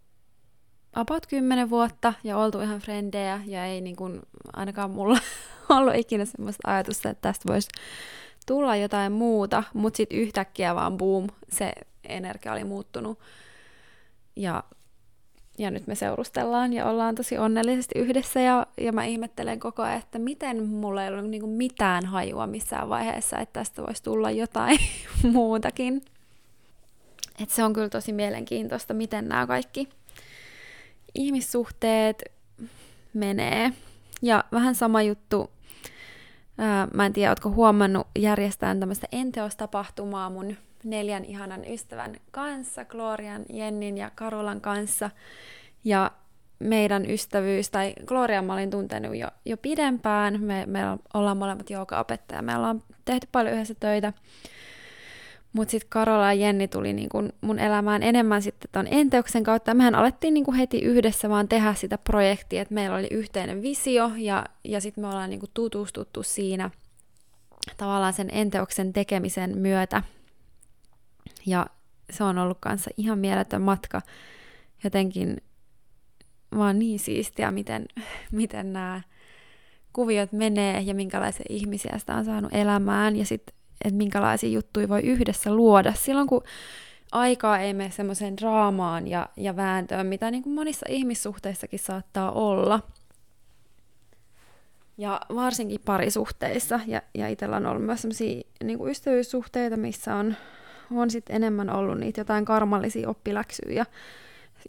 about 0.95 1.26
10 1.26 1.71
vuotta 1.71 2.12
ja 2.25 2.38
oltu 2.38 2.61
ihan 2.61 2.81
frendejä 2.81 3.41
ja 3.47 3.67
ei 3.67 3.81
niin 3.81 3.97
kuin, 3.97 4.23
ainakaan 4.53 4.91
mulla 4.91 5.19
ollut 5.69 5.95
ikinä 5.95 6.25
semmoista 6.25 6.71
ajatusta, 6.71 7.11
että 7.11 7.29
tästä 7.29 7.53
voisi 7.53 7.69
tulla 8.47 8.77
jotain 8.77 9.13
muuta, 9.13 9.63
mutta 9.75 9.97
sitten 9.97 10.19
yhtäkkiä 10.19 10.75
vaan 10.75 10.97
boom, 10.97 11.27
se 11.49 11.73
energia 12.05 12.53
oli 12.53 12.65
muuttunut. 12.65 13.19
Ja 14.37 14.65
ja 15.59 15.71
nyt 15.71 15.87
me 15.87 15.95
seurustellaan 15.95 16.73
ja 16.73 16.87
ollaan 16.87 17.15
tosi 17.15 17.39
onnellisesti 17.39 17.99
yhdessä 17.99 18.41
ja, 18.41 18.67
ja 18.81 18.93
mä 18.93 19.05
ihmettelen 19.05 19.61
koko 19.61 19.83
ajan, 19.83 19.99
että 19.99 20.19
miten 20.19 20.69
mulla 20.69 21.05
ei 21.05 21.11
ollut 21.11 21.31
niinku 21.31 21.47
mitään 21.47 22.07
hajua 22.07 22.47
missään 22.47 22.89
vaiheessa, 22.89 23.39
että 23.39 23.61
tästä 23.61 23.83
voisi 23.83 24.03
tulla 24.03 24.31
jotain 24.31 24.79
muutakin. 25.33 26.03
Et 27.43 27.51
se 27.51 27.65
on 27.65 27.73
kyllä 27.73 27.89
tosi 27.89 28.13
mielenkiintoista, 28.13 28.95
miten 28.95 29.29
nämä 29.29 29.47
kaikki 29.47 29.89
ihmissuhteet 31.15 32.23
menee. 33.15 33.73
Ja 34.23 34.45
vähän 34.53 34.75
sama 34.75 35.03
juttu, 35.03 35.51
ää, 36.58 36.88
mä 36.94 37.06
en 37.06 37.12
tiedä, 37.12 37.30
ootko 37.30 37.50
huomannut 37.50 38.06
järjestään 38.18 38.80
tämmöistä 38.80 39.06
enteostapahtumaa 39.12 40.30
mun 40.30 40.56
neljän 40.84 41.25
ihanan 41.25 41.64
ystävän 41.64 42.16
kanssa, 42.30 42.84
Glorian, 42.84 43.42
Jennin 43.52 43.99
ja 43.99 44.11
Karolan 44.14 44.61
kanssa. 44.61 45.11
Ja 45.84 46.11
meidän 46.58 47.11
ystävyys, 47.11 47.70
tai 47.70 47.94
Gloria 48.06 48.42
mä 48.42 48.52
olin 48.52 48.70
tuntenut 48.70 49.16
jo, 49.16 49.28
jo 49.44 49.56
pidempään, 49.56 50.40
me, 50.40 50.64
me 50.66 50.80
ollaan 51.14 51.37
molemmat 51.37 51.70
joogaopettajia, 51.70 52.42
me 52.42 52.56
ollaan 52.56 52.82
tehty 53.04 53.28
paljon 53.32 53.54
yhdessä 53.54 53.75
töitä, 53.80 54.12
mutta 55.54 55.70
sitten 55.70 55.90
Karola 55.90 56.32
ja 56.32 56.32
Jenni 56.32 56.68
tuli 56.68 56.92
niinku 56.92 57.28
mun 57.40 57.58
elämään 57.58 58.02
enemmän 58.02 58.42
sitten 58.42 58.68
ton 58.73 58.87
Enteoksen 58.90 59.44
kautta. 59.44 59.75
Mehän 59.75 59.94
alettiin 59.94 60.34
niinku 60.34 60.52
heti 60.52 60.78
yhdessä 60.78 61.28
vaan 61.28 61.49
tehdä 61.49 61.75
sitä 61.75 61.99
projektia, 61.99 62.62
että 62.62 62.75
meillä 62.75 62.96
oli 62.96 63.08
yhteinen 63.11 63.62
visio 63.62 64.11
ja, 64.16 64.46
ja 64.64 64.80
sitten 64.80 65.04
me 65.04 65.08
ollaan 65.08 65.30
niinku 65.30 65.46
tutustuttu 65.54 66.23
siinä 66.23 66.70
tavallaan 67.76 68.12
sen 68.12 68.28
Enteoksen 68.32 68.92
tekemisen 68.92 69.58
myötä. 69.58 70.02
Ja 71.46 71.66
se 72.11 72.25
on 72.25 72.38
ollut 72.38 72.58
kanssa 72.61 72.90
ihan 72.96 73.18
mieletön 73.18 73.62
matka. 73.62 74.02
Jotenkin 74.84 75.37
vaan 76.56 76.78
niin 76.78 76.99
siistiä, 76.99 77.50
miten, 77.50 77.87
miten 78.32 78.73
nämä 78.73 79.00
kuviot 79.92 80.32
menee 80.32 80.80
ja 80.80 80.94
minkälaisia 80.94 81.46
ihmisiä 81.49 81.99
sitä 81.99 82.14
on 82.14 82.25
saanut 82.25 82.54
elämään 82.54 83.16
ja 83.16 83.25
sitten, 83.25 83.54
että 83.85 83.97
minkälaisia 83.97 84.50
juttuja 84.50 84.88
voi 84.88 85.00
yhdessä 85.00 85.55
luoda. 85.55 85.93
Silloin 85.93 86.26
kun 86.26 86.43
aikaa 87.12 87.59
ei 87.59 87.75
mene 87.75 87.91
semmoiseen 87.91 88.37
draamaan 88.37 89.09
ja, 89.09 89.29
ja 89.37 89.57
vääntöön, 89.57 90.07
mitä 90.07 90.31
niin 90.31 90.43
kuin 90.43 90.55
monissa 90.55 90.87
ihmissuhteissakin 90.88 91.79
saattaa 91.79 92.33
olla. 92.33 92.81
Ja 94.99 95.21
varsinkin 95.35 95.81
parisuhteissa. 95.85 96.81
Ja, 96.87 97.03
ja 97.14 97.29
itsellä 97.29 97.57
on 97.57 97.67
ollut 97.67 97.85
myös 97.85 98.03
sellaisia 98.03 98.43
niin 98.64 98.88
ystävyyssuhteita, 98.88 99.76
missä 99.76 100.14
on 100.14 100.37
on 100.91 101.11
sitten 101.11 101.37
enemmän 101.37 101.71
ollut 101.71 101.99
niitä 101.99 102.21
jotain 102.21 102.45
karmallisia 102.45 103.09
oppiläksyjä, 103.09 103.87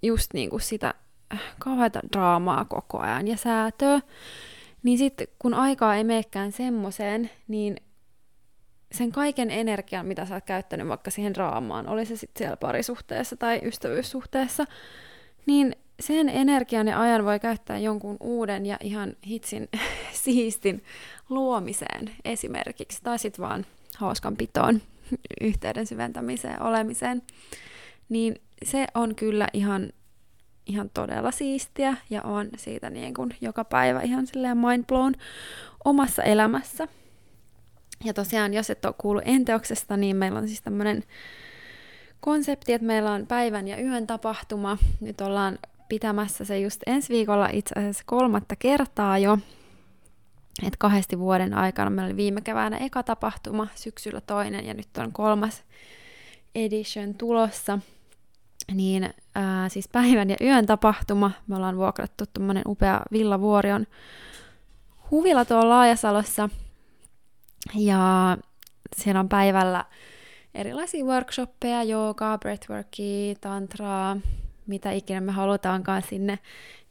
just 0.01 0.34
niin 0.34 0.50
kuin 0.50 0.62
sitä 0.62 0.93
äh, 1.34 1.41
kauheata 1.60 2.00
draamaa 2.13 2.65
koko 2.65 3.00
ajan 3.00 3.27
ja 3.27 3.38
säätöä, 3.38 4.01
niin 4.84 4.98
sitten 4.98 5.27
kun 5.39 5.53
aikaa 5.53 5.95
ei 5.95 6.03
meekään 6.03 6.51
semmoiseen, 6.51 7.29
niin 7.48 7.75
sen 8.91 9.11
kaiken 9.11 9.51
energian, 9.51 10.05
mitä 10.05 10.25
sä 10.25 10.35
oot 10.35 10.45
käyttänyt 10.45 10.87
vaikka 10.87 11.11
siihen 11.11 11.33
draamaan, 11.33 11.87
oli 11.87 12.05
se 12.05 12.15
sitten 12.15 12.39
siellä 12.39 12.57
parisuhteessa 12.57 13.35
tai 13.37 13.61
ystävyyssuhteessa, 13.63 14.65
niin 15.45 15.75
sen 15.99 16.29
energian 16.29 16.87
ja 16.87 17.01
ajan 17.01 17.25
voi 17.25 17.39
käyttää 17.39 17.77
jonkun 17.77 18.17
uuden 18.19 18.65
ja 18.65 18.77
ihan 18.83 19.15
hitsin 19.27 19.69
siistin 20.23 20.83
luomiseen 21.29 22.11
esimerkiksi, 22.25 22.99
tai 23.03 23.19
sitten 23.19 23.43
vaan 23.45 23.65
hauskan 23.97 24.37
pitoon 24.37 24.81
yhteyden 25.41 25.85
syventämiseen, 25.85 26.61
olemiseen, 26.61 27.21
niin 28.09 28.35
se 28.65 28.87
on 28.93 29.15
kyllä 29.15 29.47
ihan, 29.53 29.89
ihan 30.65 30.89
todella 30.93 31.31
siistiä 31.31 31.97
ja 32.09 32.21
on 32.21 32.49
siitä 32.57 32.89
niin 32.89 33.13
kuin 33.13 33.35
joka 33.41 33.63
päivä 33.63 34.01
ihan 34.01 34.27
silleen 34.27 34.57
mind 34.57 34.83
blown 34.87 35.13
omassa 35.85 36.23
elämässä. 36.23 36.87
Ja 38.03 38.13
tosiaan, 38.13 38.53
jos 38.53 38.69
et 38.69 38.85
ole 38.85 38.95
kuullut 38.97 39.23
enteoksesta, 39.25 39.97
niin 39.97 40.15
meillä 40.15 40.39
on 40.39 40.47
siis 40.47 40.61
tämmöinen 40.61 41.03
konsepti, 42.19 42.73
että 42.73 42.87
meillä 42.87 43.11
on 43.11 43.27
päivän 43.27 43.67
ja 43.67 43.81
yön 43.81 44.07
tapahtuma. 44.07 44.77
Nyt 45.01 45.21
ollaan 45.21 45.59
pitämässä 45.89 46.45
se 46.45 46.59
just 46.59 46.81
ensi 46.85 47.13
viikolla 47.13 47.49
itse 47.53 47.79
asiassa 47.79 48.03
kolmatta 48.05 48.55
kertaa 48.55 49.17
jo 49.17 49.37
että 50.63 50.77
kahdesti 50.79 51.19
vuoden 51.19 51.53
aikana 51.53 51.89
meillä 51.89 52.07
oli 52.07 52.15
viime 52.15 52.41
keväänä 52.41 52.77
eka 52.77 53.03
tapahtuma, 53.03 53.67
syksyllä 53.75 54.21
toinen 54.21 54.65
ja 54.65 54.73
nyt 54.73 54.97
on 54.97 55.11
kolmas 55.11 55.63
edition 56.55 57.13
tulossa. 57.15 57.79
Niin 58.73 59.13
ää, 59.35 59.69
siis 59.69 59.87
päivän 59.87 60.29
ja 60.29 60.35
yön 60.41 60.65
tapahtuma. 60.65 61.31
Me 61.47 61.55
ollaan 61.55 61.77
vuokrattu 61.77 62.23
tuommoinen 62.33 62.63
upea 62.67 63.01
Villavuorion 63.11 63.87
huvila 65.11 65.45
tuolla 65.45 65.69
Laajasalossa. 65.69 66.49
Ja 67.74 68.38
siellä 68.95 69.19
on 69.19 69.29
päivällä 69.29 69.86
erilaisia 70.53 71.05
workshoppeja, 71.05 71.84
joogaa, 71.84 72.38
breathworkia, 72.38 73.36
tantraa, 73.41 74.17
mitä 74.67 74.91
ikinä 74.91 75.22
me 75.22 75.31
halutaankaan 75.31 76.01
sinne. 76.01 76.39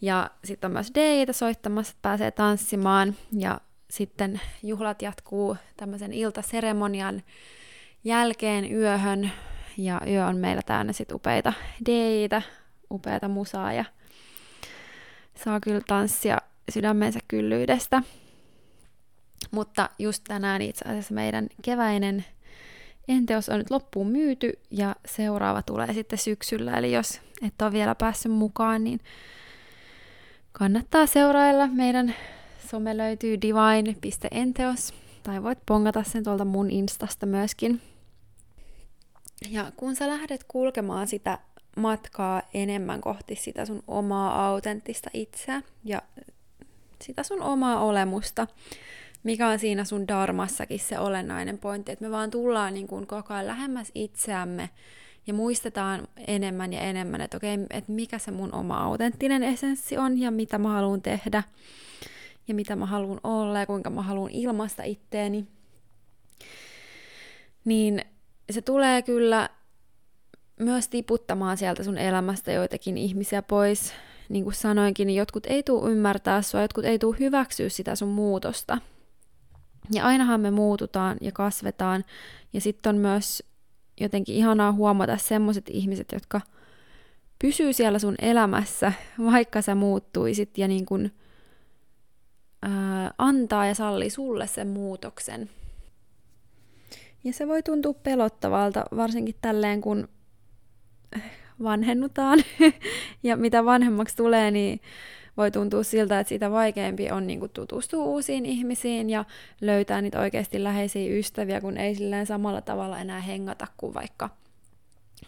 Ja 0.01 0.31
sitten 0.45 0.69
on 0.69 0.73
myös 0.73 0.91
DJtä 0.95 1.33
soittamassa, 1.33 1.91
että 1.91 2.03
pääsee 2.03 2.31
tanssimaan 2.31 3.15
ja 3.33 3.61
sitten 3.91 4.41
juhlat 4.63 5.03
jatkuu 5.03 5.57
tämmöisen 5.77 6.13
iltaseremonian 6.13 7.23
jälkeen 8.05 8.73
yöhön 8.73 9.31
ja 9.77 10.01
yö 10.09 10.27
on 10.27 10.37
meillä 10.37 10.63
täynnä 10.63 10.93
sit 10.93 11.13
upeita 11.13 11.53
DJitä, 11.87 12.43
upeata 12.91 13.29
musaa 13.29 13.73
ja 13.73 13.85
saa 15.45 15.61
kyllä 15.61 15.81
tanssia 15.87 16.39
sydämensä 16.71 17.21
kyllyydestä. 17.29 18.03
Mutta 19.51 19.91
just 19.99 20.25
tänään 20.25 20.63
itse 20.63 20.85
asiassa 20.89 21.15
meidän 21.15 21.47
keväinen 21.63 22.25
enteos 23.09 23.49
on 23.49 23.59
nyt 23.59 23.71
loppuun 23.71 24.07
myyty 24.07 24.53
ja 24.71 24.97
seuraava 25.07 25.63
tulee 25.63 25.93
sitten 25.93 26.19
syksyllä. 26.19 26.79
Eli 26.79 26.93
jos 26.93 27.21
et 27.47 27.63
ole 27.63 27.73
vielä 27.73 27.95
päässyt 27.95 28.33
mukaan, 28.33 28.85
niin 28.85 29.01
kannattaa 30.53 31.07
seurailla. 31.07 31.67
Meidän 31.67 32.15
some 32.71 32.97
löytyy 32.97 33.41
divine.enteos 33.41 34.95
tai 35.23 35.43
voit 35.43 35.59
pongata 35.67 36.03
sen 36.03 36.25
tuolta 36.25 36.45
mun 36.45 36.71
instasta 36.71 37.27
myöskin. 37.27 37.81
Ja 39.51 39.73
kun 39.77 39.97
sä 39.97 40.09
lähdet 40.09 40.45
kulkemaan 40.49 41.07
sitä 41.09 41.39
matkaa 41.77 42.43
enemmän 42.55 43.01
kohti 43.01 43.37
sitä 43.37 43.67
sun 43.67 43.83
omaa 43.87 44.47
autenttista 44.47 45.11
itseä 45.13 45.63
ja 45.85 46.03
sitä 47.03 47.23
sun 47.23 47.43
omaa 47.43 47.81
olemusta, 47.81 48.47
mikä 49.25 49.49
on 49.49 49.59
siinä 49.59 49.85
sun 49.85 50.09
darmassakin 50.09 50.81
se 50.81 50.99
olennainen 50.99 51.59
pointti, 51.59 51.93
että 51.93 52.05
me 52.05 52.11
vaan 52.11 52.31
tullaan 52.31 52.75
niin 52.75 52.87
kuin 52.87 53.07
koko 53.07 53.35
ajan 53.35 53.47
lähemmäs 53.47 53.91
itseämme 53.95 54.71
ja 55.27 55.35
muistetaan 55.35 56.09
enemmän 56.27 56.73
ja 56.73 56.81
enemmän, 56.81 57.21
että 57.21 57.37
okei, 57.37 57.59
että 57.71 57.93
mikä 57.93 58.19
se 58.19 58.31
mun 58.31 58.55
oma 58.55 58.85
autenttinen 58.85 59.43
essenssi 59.43 59.99
on 59.99 60.19
ja 60.21 60.31
mitä 60.31 60.59
mä 60.59 60.69
haluan 60.69 61.03
tehdä 61.03 61.43
ja 62.49 62.55
mitä 62.55 62.77
mä 62.77 62.87
haluan 62.87 63.21
olla 63.25 63.59
ja 63.59 63.67
kuinka 63.67 63.91
mä 63.91 64.03
haluan 64.03 64.31
ilmaista 64.31 64.83
itteeni. 64.83 65.47
Niin 67.65 68.05
se 68.51 68.63
tulee 68.63 69.03
kyllä 69.03 69.49
myös 70.61 70.89
tiputtamaan 70.89 71.57
sieltä 71.57 71.85
sun 71.85 71.99
elämästä 71.99 72.53
joitakin 72.53 72.99
ihmisiä 72.99 73.43
pois. 73.43 73.93
Niin 74.29 74.45
kuin 74.45 74.55
sanoinkin, 74.55 75.07
niin 75.07 75.17
jotkut 75.17 75.47
ei 75.47 75.63
tule 75.63 75.91
ymmärtää 75.91 76.43
sua, 76.43 76.63
jotkut 76.63 76.85
ei 76.85 76.99
tule 76.99 77.17
hyväksyä 77.19 77.69
sitä 77.69 77.97
sun 77.97 78.09
muutosta. 78.09 78.79
Ja 79.91 80.05
ainahan 80.05 80.41
me 80.41 80.51
muututaan 80.51 81.17
ja 81.21 81.33
kasvetaan. 81.33 82.05
Ja 82.53 82.61
sitten 82.61 82.91
on 82.91 82.97
myös 82.97 83.43
jotenkin 84.01 84.35
ihanaa 84.35 84.73
huomata 84.73 85.17
semmoiset 85.17 85.65
ihmiset, 85.71 86.13
jotka 86.13 86.41
pysyy 87.39 87.73
siellä 87.73 87.99
sun 87.99 88.15
elämässä, 88.19 88.93
vaikka 89.33 89.63
sä 89.63 89.75
muuttuisit 89.75 90.59
ja 90.59 90.69
niin 90.69 90.87
kun, 90.87 91.11
ää, 92.63 93.15
antaa 93.19 93.67
ja 93.67 93.75
sallii 93.75 94.11
sulle 94.11 94.47
sen 94.47 94.69
muutoksen. 94.69 95.51
Ja 97.25 97.33
se 97.33 97.49
voi 97.49 97.63
tuntua 97.63 97.95
pelottavalta, 97.95 98.85
varsinkin 98.97 99.35
tälleen 99.41 99.81
kun 99.81 100.09
vanhennutaan 101.63 102.39
ja 103.23 103.37
mitä 103.37 103.65
vanhemmaksi 103.65 104.17
tulee, 104.17 104.51
niin 104.51 104.81
voi 105.37 105.51
tuntua 105.51 105.83
siltä, 105.83 106.21
että 106.21 106.29
sitä 106.29 106.51
vaikeampi 106.51 107.11
on 107.11 107.27
niin 107.27 107.41
kuin, 107.41 107.51
tutustua 107.51 108.05
uusiin 108.05 108.47
ihmisiin 108.47 109.11
ja 109.11 109.25
löytää 109.61 110.03
niitä 110.03 110.21
oikeasti 110.21 110.65
läheisiä 110.65 111.19
ystäviä, 111.19 111.61
kun 111.61 111.77
ei 111.77 111.95
silleen 111.95 112.27
samalla 112.27 112.61
tavalla 112.61 112.99
enää 112.99 113.21
hengata 113.21 113.67
kuin 113.77 113.95
vaikka 113.95 114.31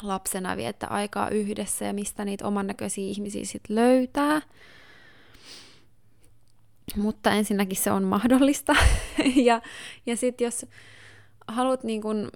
lapsena 0.02 0.56
viettää 0.56 0.88
aikaa 0.88 1.30
yhdessä 1.30 1.84
ja 1.84 1.92
mistä 1.92 2.24
niitä 2.24 2.46
oman 2.46 2.66
näköisiä 2.66 3.04
ihmisiä 3.04 3.44
sitten 3.44 3.76
löytää. 3.76 4.42
Mutta 6.96 7.30
ensinnäkin 7.30 7.76
se 7.76 7.90
on 7.90 8.04
mahdollista. 8.04 8.76
ja 9.48 9.62
ja 10.06 10.16
sitten 10.16 10.44
jos 10.44 10.66
haluat 11.48 11.84
niin 11.84 12.02
kun 12.02 12.30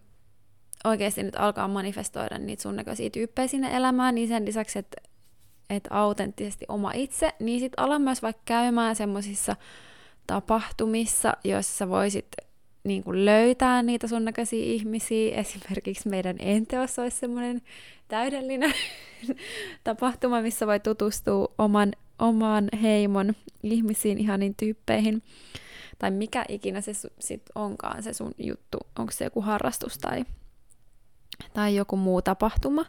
oikeasti 0.84 1.22
nyt 1.22 1.36
alkaa 1.36 1.68
manifestoida 1.68 2.38
niitä 2.38 2.62
sun 2.62 2.76
näköisiä 2.76 3.10
tyyppejä 3.10 3.48
sinne 3.48 3.76
elämään, 3.76 4.14
niin 4.14 4.28
sen 4.28 4.46
lisäksi, 4.46 4.78
että 4.78 5.09
et 5.70 5.88
autenttisesti 5.90 6.64
oma 6.68 6.92
itse, 6.94 7.30
niin 7.40 7.60
sitten 7.60 7.84
ala 7.84 7.98
myös 7.98 8.22
vaikka 8.22 8.42
käymään 8.44 8.96
semmoisissa 8.96 9.56
tapahtumissa, 10.26 11.32
joissa 11.44 11.88
voisit 11.88 12.26
niin 12.84 13.02
kuin 13.04 13.24
löytää 13.24 13.82
niitä 13.82 14.06
sun 14.06 14.24
näköisiä 14.24 14.64
ihmisiä. 14.64 15.36
Esimerkiksi 15.40 16.08
meidän 16.08 16.36
enteos 16.38 16.98
olisi 16.98 17.16
semmoinen 17.16 17.62
täydellinen 18.08 18.74
tapahtuma, 19.84 20.42
missä 20.42 20.66
voi 20.66 20.80
tutustua 20.80 21.48
oman, 21.58 21.92
oman 22.18 22.68
heimon 22.82 23.34
ihmisiin, 23.62 24.18
ihanin 24.18 24.54
tyyppeihin. 24.54 25.22
Tai 25.98 26.10
mikä 26.10 26.44
ikinä 26.48 26.80
se 26.80 26.92
sit 27.18 27.42
onkaan 27.54 28.02
se 28.02 28.12
sun 28.12 28.34
juttu. 28.38 28.78
Onko 28.98 29.12
se 29.12 29.24
joku 29.24 29.40
harrastus 29.40 29.98
tai 29.98 30.24
tai 31.52 31.76
joku 31.76 31.96
muu 31.96 32.22
tapahtuma, 32.22 32.86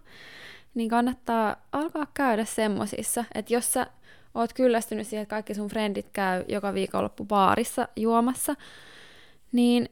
niin 0.73 0.89
kannattaa 0.89 1.55
alkaa 1.71 2.07
käydä 2.13 2.45
semmosissa, 2.45 3.25
että 3.33 3.53
jos 3.53 3.73
sä 3.73 3.87
oot 4.33 4.53
kyllästynyt 4.53 5.07
siihen, 5.07 5.23
että 5.23 5.35
kaikki 5.35 5.53
sun 5.53 5.67
frendit 5.67 6.09
käy 6.13 6.45
joka 6.47 6.73
viikonloppu 6.73 7.25
baarissa 7.25 7.87
juomassa, 7.95 8.55
niin 9.51 9.89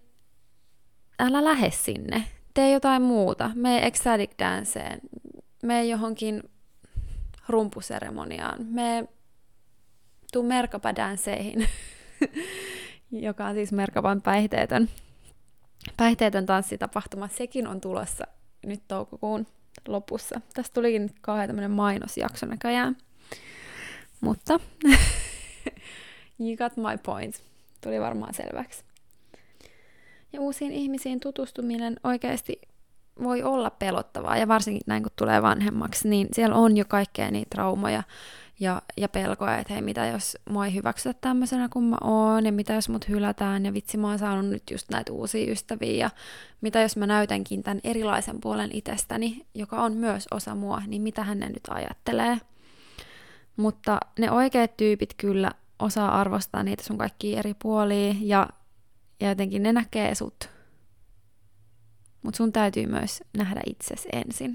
älä 1.19 1.43
lähde 1.43 1.71
sinne. 1.71 2.23
Tee 2.53 2.71
jotain 2.71 3.01
muuta. 3.01 3.51
Mene 3.55 3.87
ecstatic 3.87 4.31
danceen. 4.39 4.99
Mene 5.63 5.85
johonkin 5.85 6.43
rumpuseremoniaan. 7.47 8.65
Mene 8.65 9.07
tuu 10.33 10.43
merkapa-danseihin, 10.43 11.67
joka 13.11 13.45
on 13.45 13.53
siis 13.53 13.71
merkapan 13.71 14.21
päihteetön, 14.21 14.89
päihteetön 15.97 16.45
tanssitapahtuma. 16.45 17.27
Sekin 17.27 17.67
on 17.67 17.81
tulossa 17.81 18.27
nyt 18.65 18.81
toukokuun 18.87 19.47
lopussa. 19.87 20.41
Tästä 20.53 20.73
tulikin 20.73 21.09
kauhean 21.21 21.47
tämmöinen 21.47 21.71
mainosjakso 21.71 22.45
näköjään. 22.45 22.97
Mutta 24.21 24.59
you 26.39 26.57
got 26.57 26.77
my 26.77 26.97
point. 27.05 27.41
Tuli 27.81 27.99
varmaan 27.99 28.33
selväksi. 28.33 28.83
Ja 30.33 30.41
uusiin 30.41 30.71
ihmisiin 30.71 31.19
tutustuminen 31.19 31.99
oikeasti 32.03 32.61
voi 33.23 33.43
olla 33.43 33.69
pelottavaa, 33.69 34.37
ja 34.37 34.47
varsinkin 34.47 34.81
näin 34.85 35.03
kun 35.03 35.11
tulee 35.15 35.41
vanhemmaksi, 35.41 36.07
niin 36.07 36.27
siellä 36.33 36.55
on 36.55 36.77
jo 36.77 36.85
kaikkea 36.87 37.31
niitä 37.31 37.49
traumoja, 37.49 38.03
ja, 38.59 38.81
ja 38.97 39.09
pelkoa, 39.09 39.57
että 39.57 39.73
hei, 39.73 39.81
mitä 39.81 40.05
jos 40.05 40.37
mua 40.49 40.65
ei 40.65 40.73
hyväksytä 40.73 41.19
tämmöisenä 41.21 41.69
kuin 41.69 41.85
mä 41.85 41.97
oon, 42.01 42.45
ja 42.45 42.51
mitä 42.51 42.73
jos 42.73 42.89
mut 42.89 43.09
hylätään, 43.09 43.65
ja 43.65 43.73
vitsi, 43.73 43.97
mä 43.97 44.07
oon 44.07 44.19
saanut 44.19 44.45
nyt 44.45 44.63
just 44.71 44.89
näitä 44.91 45.11
uusia 45.13 45.51
ystäviä, 45.51 45.93
ja 45.93 46.09
mitä 46.61 46.81
jos 46.81 46.97
mä 46.97 47.07
näytänkin 47.07 47.63
tämän 47.63 47.81
erilaisen 47.83 48.41
puolen 48.41 48.69
itsestäni, 48.73 49.45
joka 49.55 49.83
on 49.83 49.93
myös 49.93 50.27
osa 50.31 50.55
mua, 50.55 50.81
niin 50.87 51.01
mitä 51.01 51.23
hän 51.23 51.39
nyt 51.39 51.67
ajattelee. 51.69 52.37
Mutta 53.55 53.99
ne 54.19 54.31
oikeat 54.31 54.77
tyypit 54.77 55.13
kyllä 55.17 55.51
osaa 55.79 56.19
arvostaa 56.19 56.63
niitä 56.63 56.83
sun 56.83 56.97
kaikkia 56.97 57.39
eri 57.39 57.53
puolia, 57.53 58.15
ja, 58.21 58.47
ja 59.19 59.29
jotenkin 59.29 59.63
ne 59.63 59.73
näkee 59.73 60.15
sut. 60.15 60.49
Mutta 62.23 62.37
sun 62.37 62.51
täytyy 62.51 62.85
myös 62.85 63.23
nähdä 63.37 63.61
itsesi 63.65 64.09
ensin. 64.13 64.53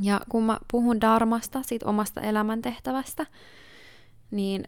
Ja 0.00 0.20
kun 0.28 0.42
mä 0.42 0.58
puhun 0.70 1.00
darmasta, 1.00 1.62
siitä 1.62 1.86
omasta 1.86 2.20
elämäntehtävästä, 2.20 3.26
niin 4.30 4.64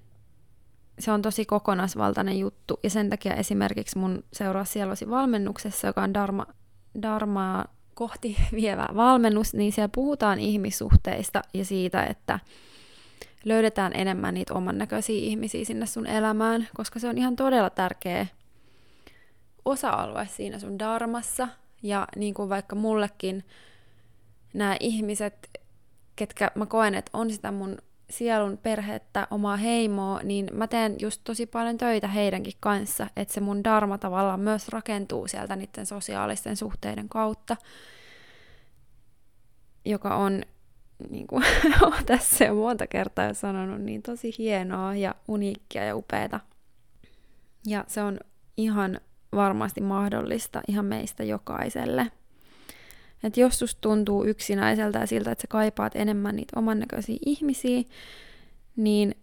se 0.99 1.13
on 1.13 1.23
tosi 1.23 1.45
kokonaisvaltainen 1.45 2.39
juttu. 2.39 2.81
Ja 2.83 2.91
sen 2.91 3.11
takia 3.11 3.35
esimerkiksi 3.35 3.99
mun 3.99 4.25
seuraa 4.33 4.65
sielosi 4.65 5.11
valmennuksessa, 5.11 5.87
joka 5.87 6.03
on 6.03 6.15
darma, 6.15 6.47
darmaa 7.03 7.65
kohti 7.95 8.37
vievä 8.53 8.89
valmennus, 8.97 9.55
niin 9.55 9.73
siellä 9.73 9.91
puhutaan 9.95 10.39
ihmissuhteista 10.39 11.43
ja 11.55 11.65
siitä, 11.65 12.05
että 12.05 12.39
löydetään 13.45 13.93
enemmän 13.95 14.35
niitä 14.35 14.55
oman 14.55 14.79
näköisiä 14.79 15.21
ihmisiä 15.21 15.65
sinne 15.65 15.87
sun 15.87 16.07
elämään, 16.07 16.69
koska 16.77 16.99
se 16.99 17.09
on 17.09 17.19
ihan 17.19 17.37
todella 17.37 17.71
tärkeä 17.71 18.27
osa-alue 19.65 20.29
siinä 20.31 20.59
sun 20.59 20.79
darmassa. 20.79 21.49
Ja 21.83 22.09
niin 22.17 22.35
kuin 22.35 22.49
vaikka 22.49 22.77
mullekin 22.77 23.45
nämä 24.53 24.77
ihmiset, 24.81 25.51
ketkä 26.17 26.51
mä 26.55 26.67
koen, 26.67 26.95
että 26.95 27.11
on 27.15 27.31
sitä 27.31 27.53
mun 27.53 27.77
sielun 28.11 28.59
perhettä, 28.59 29.27
omaa 29.31 29.57
heimoa, 29.57 30.21
niin 30.23 30.49
mä 30.53 30.67
teen 30.67 30.97
just 31.01 31.21
tosi 31.25 31.47
paljon 31.47 31.79
töitä 31.79 32.09
heidänkin 32.09 32.53
kanssa, 32.61 33.07
että 33.17 33.35
se 33.35 33.41
mun 33.41 33.65
darma 33.65 33.99
tavallaan 33.99 34.41
myös 34.41 34.69
rakentuu 34.69 35.29
sieltä 35.29 35.57
niiden 35.57 35.87
sosiaalisten 35.87 36.57
suhteiden 36.57 37.09
kautta, 37.09 37.57
joka 39.85 40.17
on, 40.17 40.43
niin 41.11 41.27
kuin 41.27 41.45
tässä 42.07 42.45
jo 42.45 42.55
monta 42.55 42.87
kertaa 42.87 43.25
jo 43.25 43.35
sanonut, 43.35 43.81
niin 43.81 44.03
tosi 44.03 44.35
hienoa 44.39 44.95
ja 44.95 45.15
uniikkia 45.29 45.85
ja 45.85 45.97
upeeta. 45.97 46.41
Ja 47.67 47.85
se 47.89 48.03
on 48.03 48.19
ihan 48.57 49.01
varmasti 49.35 49.81
mahdollista 49.81 50.61
ihan 50.69 50.85
meistä 50.85 51.25
jokaiselle. 51.25 52.11
Että 53.25 53.41
jos 53.41 53.59
susta 53.59 53.81
tuntuu 53.81 54.25
yksinäiseltä 54.25 54.99
ja 54.99 55.07
siltä, 55.07 55.33
että 55.33 55.43
sä 55.43 55.49
kaipaat 55.49 55.97
enemmän 55.97 56.37
niitä 56.37 56.59
oman 56.59 56.79
näköisiä 56.79 57.17
ihmisiä, 57.27 57.83
niin 58.77 59.15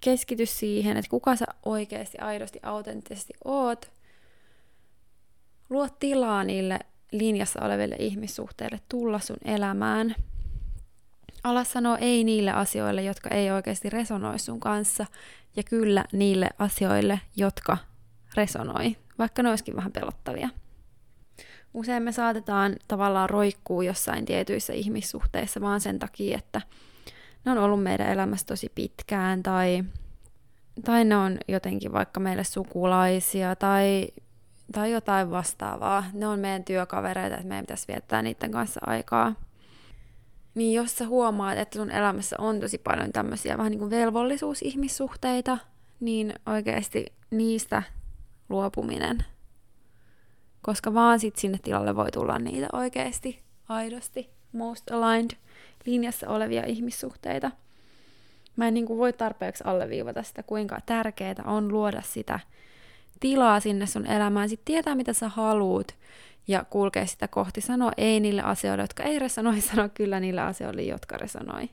keskity 0.00 0.46
siihen, 0.46 0.96
että 0.96 1.10
kuka 1.10 1.36
sä 1.36 1.44
oikeasti, 1.64 2.18
aidosti, 2.18 2.58
autenttisesti 2.62 3.32
oot. 3.44 3.90
Luo 5.70 5.88
tilaa 5.88 6.44
niille 6.44 6.78
linjassa 7.12 7.64
oleville 7.64 7.96
ihmissuhteille 7.98 8.80
tulla 8.88 9.18
sun 9.18 9.36
elämään. 9.44 10.14
Ala 11.44 11.64
sanoa 11.64 11.98
ei 11.98 12.24
niille 12.24 12.50
asioille, 12.50 13.02
jotka 13.02 13.30
ei 13.30 13.50
oikeasti 13.50 13.90
resonoi 13.90 14.38
sun 14.38 14.60
kanssa, 14.60 15.06
ja 15.56 15.62
kyllä 15.62 16.04
niille 16.12 16.48
asioille, 16.58 17.20
jotka 17.36 17.78
resonoi, 18.36 18.96
vaikka 19.18 19.42
ne 19.42 19.48
olisikin 19.48 19.76
vähän 19.76 19.92
pelottavia. 19.92 20.48
Usein 21.74 22.02
me 22.02 22.12
saatetaan 22.12 22.76
tavallaan 22.88 23.30
roikkuu 23.30 23.82
jossain 23.82 24.24
tietyissä 24.24 24.72
ihmissuhteissa 24.72 25.60
vaan 25.60 25.80
sen 25.80 25.98
takia, 25.98 26.38
että 26.38 26.60
ne 27.44 27.52
on 27.52 27.58
ollut 27.58 27.82
meidän 27.82 28.08
elämässä 28.08 28.46
tosi 28.46 28.72
pitkään 28.74 29.42
tai, 29.42 29.84
tai 30.84 31.04
ne 31.04 31.16
on 31.16 31.38
jotenkin 31.48 31.92
vaikka 31.92 32.20
meille 32.20 32.44
sukulaisia 32.44 33.56
tai, 33.56 34.08
tai 34.72 34.92
jotain 34.92 35.30
vastaavaa. 35.30 36.04
Ne 36.12 36.26
on 36.26 36.38
meidän 36.38 36.64
työkavereita, 36.64 37.34
että 37.34 37.48
meidän 37.48 37.64
pitäisi 37.64 37.88
viettää 37.88 38.22
niiden 38.22 38.50
kanssa 38.50 38.80
aikaa. 38.86 39.34
Niin 40.54 40.74
jos 40.74 40.96
sä 40.98 41.06
huomaat, 41.06 41.58
että 41.58 41.78
sun 41.78 41.90
elämässä 41.90 42.36
on 42.38 42.60
tosi 42.60 42.78
paljon 42.78 43.12
tämmöisiä 43.12 43.58
vähän 43.58 43.70
niin 43.70 43.78
kuin 43.78 43.90
velvollisuusihmissuhteita, 43.90 45.58
niin 46.00 46.34
oikeasti 46.46 47.06
niistä 47.30 47.82
luopuminen. 48.48 49.24
Koska 50.64 50.94
vaan 50.94 51.20
sit 51.20 51.36
sinne 51.36 51.58
tilalle 51.62 51.96
voi 51.96 52.10
tulla 52.10 52.38
niitä 52.38 52.68
oikeasti, 52.72 53.42
aidosti, 53.68 54.30
most 54.52 54.90
aligned 54.90 55.30
linjassa 55.86 56.28
olevia 56.28 56.66
ihmissuhteita. 56.66 57.50
Mä 58.56 58.68
en 58.68 58.74
niin 58.74 58.86
kuin 58.86 58.98
voi 58.98 59.12
tarpeeksi 59.12 59.64
alleviivata 59.66 60.22
sitä, 60.22 60.42
kuinka 60.42 60.78
tärkeää 60.86 61.34
on 61.44 61.68
luoda 61.68 62.02
sitä 62.02 62.40
tilaa 63.20 63.60
sinne 63.60 63.86
sun 63.86 64.06
elämään, 64.06 64.48
sitten 64.48 64.64
tietää 64.64 64.94
mitä 64.94 65.12
sä 65.12 65.28
haluut 65.28 65.92
ja 66.48 66.64
kulkea 66.70 67.06
sitä 67.06 67.28
kohti, 67.28 67.60
sanoa 67.60 67.92
ei 67.96 68.20
niille 68.20 68.42
asioille, 68.42 68.82
jotka 68.82 69.02
ei 69.02 69.18
resonoi, 69.18 69.60
sanoa 69.70 69.88
kyllä 69.88 70.20
niille 70.20 70.40
asioille, 70.40 70.82
jotka 70.82 71.16
resonoi. 71.16 71.70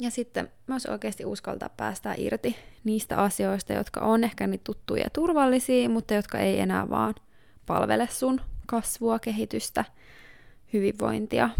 Ja 0.00 0.10
sitten 0.10 0.52
myös 0.66 0.86
oikeasti 0.86 1.24
uskaltaa 1.24 1.68
päästää 1.68 2.14
irti 2.18 2.56
niistä 2.84 3.16
asioista, 3.16 3.72
jotka 3.72 4.00
on 4.00 4.24
ehkä 4.24 4.46
niitä 4.46 4.64
tuttuja 4.64 5.02
ja 5.02 5.10
turvallisia, 5.10 5.88
mutta 5.88 6.14
jotka 6.14 6.38
ei 6.38 6.60
enää 6.60 6.90
vaan 6.90 7.14
palvele 7.66 8.08
sun 8.10 8.40
kasvua, 8.66 9.18
kehitystä, 9.18 9.84
hyvinvointia. 10.72 11.50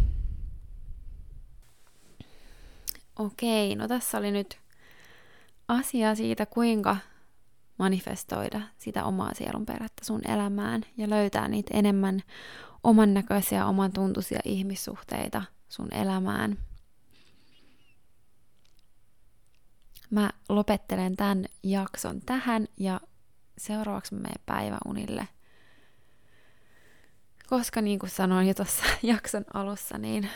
Okei, 3.18 3.74
no 3.74 3.88
tässä 3.88 4.18
oli 4.18 4.30
nyt 4.30 4.58
asia 5.68 6.14
siitä, 6.14 6.46
kuinka 6.46 6.96
manifestoida 7.78 8.60
sitä 8.78 9.04
omaa 9.04 9.34
sielun 9.34 9.66
perättä 9.66 10.04
sun 10.04 10.20
elämään 10.28 10.82
ja 10.96 11.10
löytää 11.10 11.48
niitä 11.48 11.78
enemmän 11.78 12.22
oman 12.84 13.14
näköisiä, 13.14 13.66
oman 13.66 13.92
tuntuisia 13.92 14.40
ihmissuhteita 14.44 15.42
sun 15.68 15.88
elämään. 15.94 16.58
Mä 20.10 20.30
lopettelen 20.48 21.16
tämän 21.16 21.44
jakson 21.62 22.20
tähän 22.20 22.68
ja 22.76 23.00
seuraavaksi 23.58 24.14
mä 24.14 24.20
menen 24.20 24.42
päiväunille. 24.46 25.28
Koska 27.48 27.80
niin 27.80 27.98
kuin 27.98 28.10
sanoin 28.10 28.48
jo 28.48 28.54
tuossa 28.54 28.84
jakson 29.02 29.44
alussa, 29.54 29.98
niin 29.98 30.28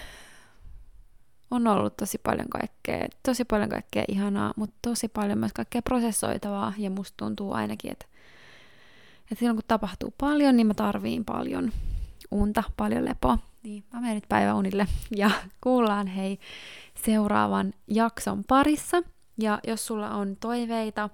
on 1.51 1.67
ollut 1.67 1.97
tosi 1.97 2.19
paljon 2.19 2.49
kaikkea, 2.49 3.09
tosi 3.23 3.45
paljon 3.45 3.69
kaikkea 3.69 4.05
ihanaa, 4.09 4.53
mutta 4.57 4.77
tosi 4.83 5.09
paljon 5.09 5.39
myös 5.39 5.53
kaikkea 5.53 5.83
prosessoitavaa, 5.83 6.73
ja 6.79 6.91
musta 6.91 7.15
tuntuu 7.17 7.53
ainakin, 7.53 7.93
että, 7.93 8.07
että 9.23 9.35
silloin 9.35 9.57
kun 9.57 9.65
tapahtuu 9.69 10.15
paljon, 10.19 10.57
niin 10.57 10.67
mä 10.67 10.75
tarviin 10.75 11.25
paljon 11.25 11.73
unta, 12.31 12.63
paljon 12.77 13.05
lepoa. 13.05 13.39
Niin, 13.63 13.85
mä 13.93 14.01
menen 14.01 14.15
nyt 14.15 14.29
päiväunille 14.29 14.87
ja 15.17 15.31
kuullaan 15.61 16.07
hei 16.07 16.39
seuraavan 17.05 17.75
jakson 17.89 18.45
parissa. 18.45 19.03
Ja 19.39 19.61
jos 19.67 19.87
sulla 19.87 20.11
on 20.11 20.37
toiveita, 20.37 21.11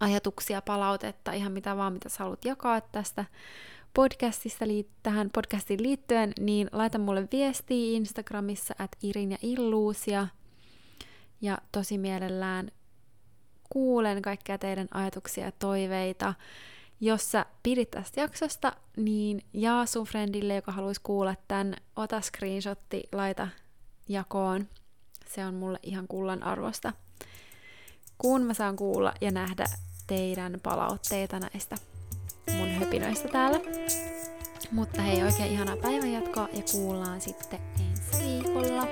ajatuksia, 0.00 0.62
palautetta, 0.62 1.32
ihan 1.32 1.52
mitä 1.52 1.76
vaan, 1.76 1.92
mitä 1.92 2.08
sä 2.08 2.18
haluat 2.18 2.44
jakaa 2.44 2.80
tästä 2.80 3.24
podcastista 3.94 4.64
tähän 5.02 5.30
podcastiin 5.34 5.82
liittyen, 5.82 6.32
niin 6.40 6.68
laita 6.72 6.98
mulle 6.98 7.28
viestiä 7.32 7.96
Instagramissa 7.96 8.74
at 8.78 8.90
Irin 9.02 9.30
ja 9.30 9.38
Illuusia. 9.42 10.28
Ja 11.40 11.58
tosi 11.72 11.98
mielellään 11.98 12.70
kuulen 13.70 14.22
kaikkia 14.22 14.58
teidän 14.58 14.88
ajatuksia 14.94 15.44
ja 15.44 15.52
toiveita. 15.52 16.34
Jos 17.00 17.30
sä 17.30 17.46
pidit 17.62 17.90
tästä 17.90 18.20
jaksosta, 18.20 18.72
niin 18.96 19.42
jaa 19.52 19.86
sun 19.86 20.06
friendille, 20.06 20.54
joka 20.54 20.72
haluaisi 20.72 21.00
kuulla 21.04 21.34
tämän, 21.48 21.76
ota 21.96 22.20
screenshotti, 22.20 23.02
laita 23.12 23.48
jakoon. 24.08 24.68
Se 25.26 25.46
on 25.46 25.54
mulle 25.54 25.78
ihan 25.82 26.08
kullan 26.08 26.42
arvosta. 26.42 26.92
Kun 28.18 28.42
mä 28.42 28.54
saan 28.54 28.76
kuulla 28.76 29.12
ja 29.20 29.30
nähdä 29.30 29.66
teidän 30.06 30.60
palautteita 30.62 31.40
näistä 31.40 31.76
mun 32.56 32.68
höpinöistä 32.68 33.28
täällä. 33.28 33.60
Mutta 34.72 35.02
hei, 35.02 35.22
oikein 35.22 35.52
ihanaa 35.52 35.76
päivänjatkoa 35.76 36.48
ja 36.52 36.62
kuullaan 36.72 37.20
sitten 37.20 37.58
ensi 37.80 38.24
viikolla. 38.24 38.86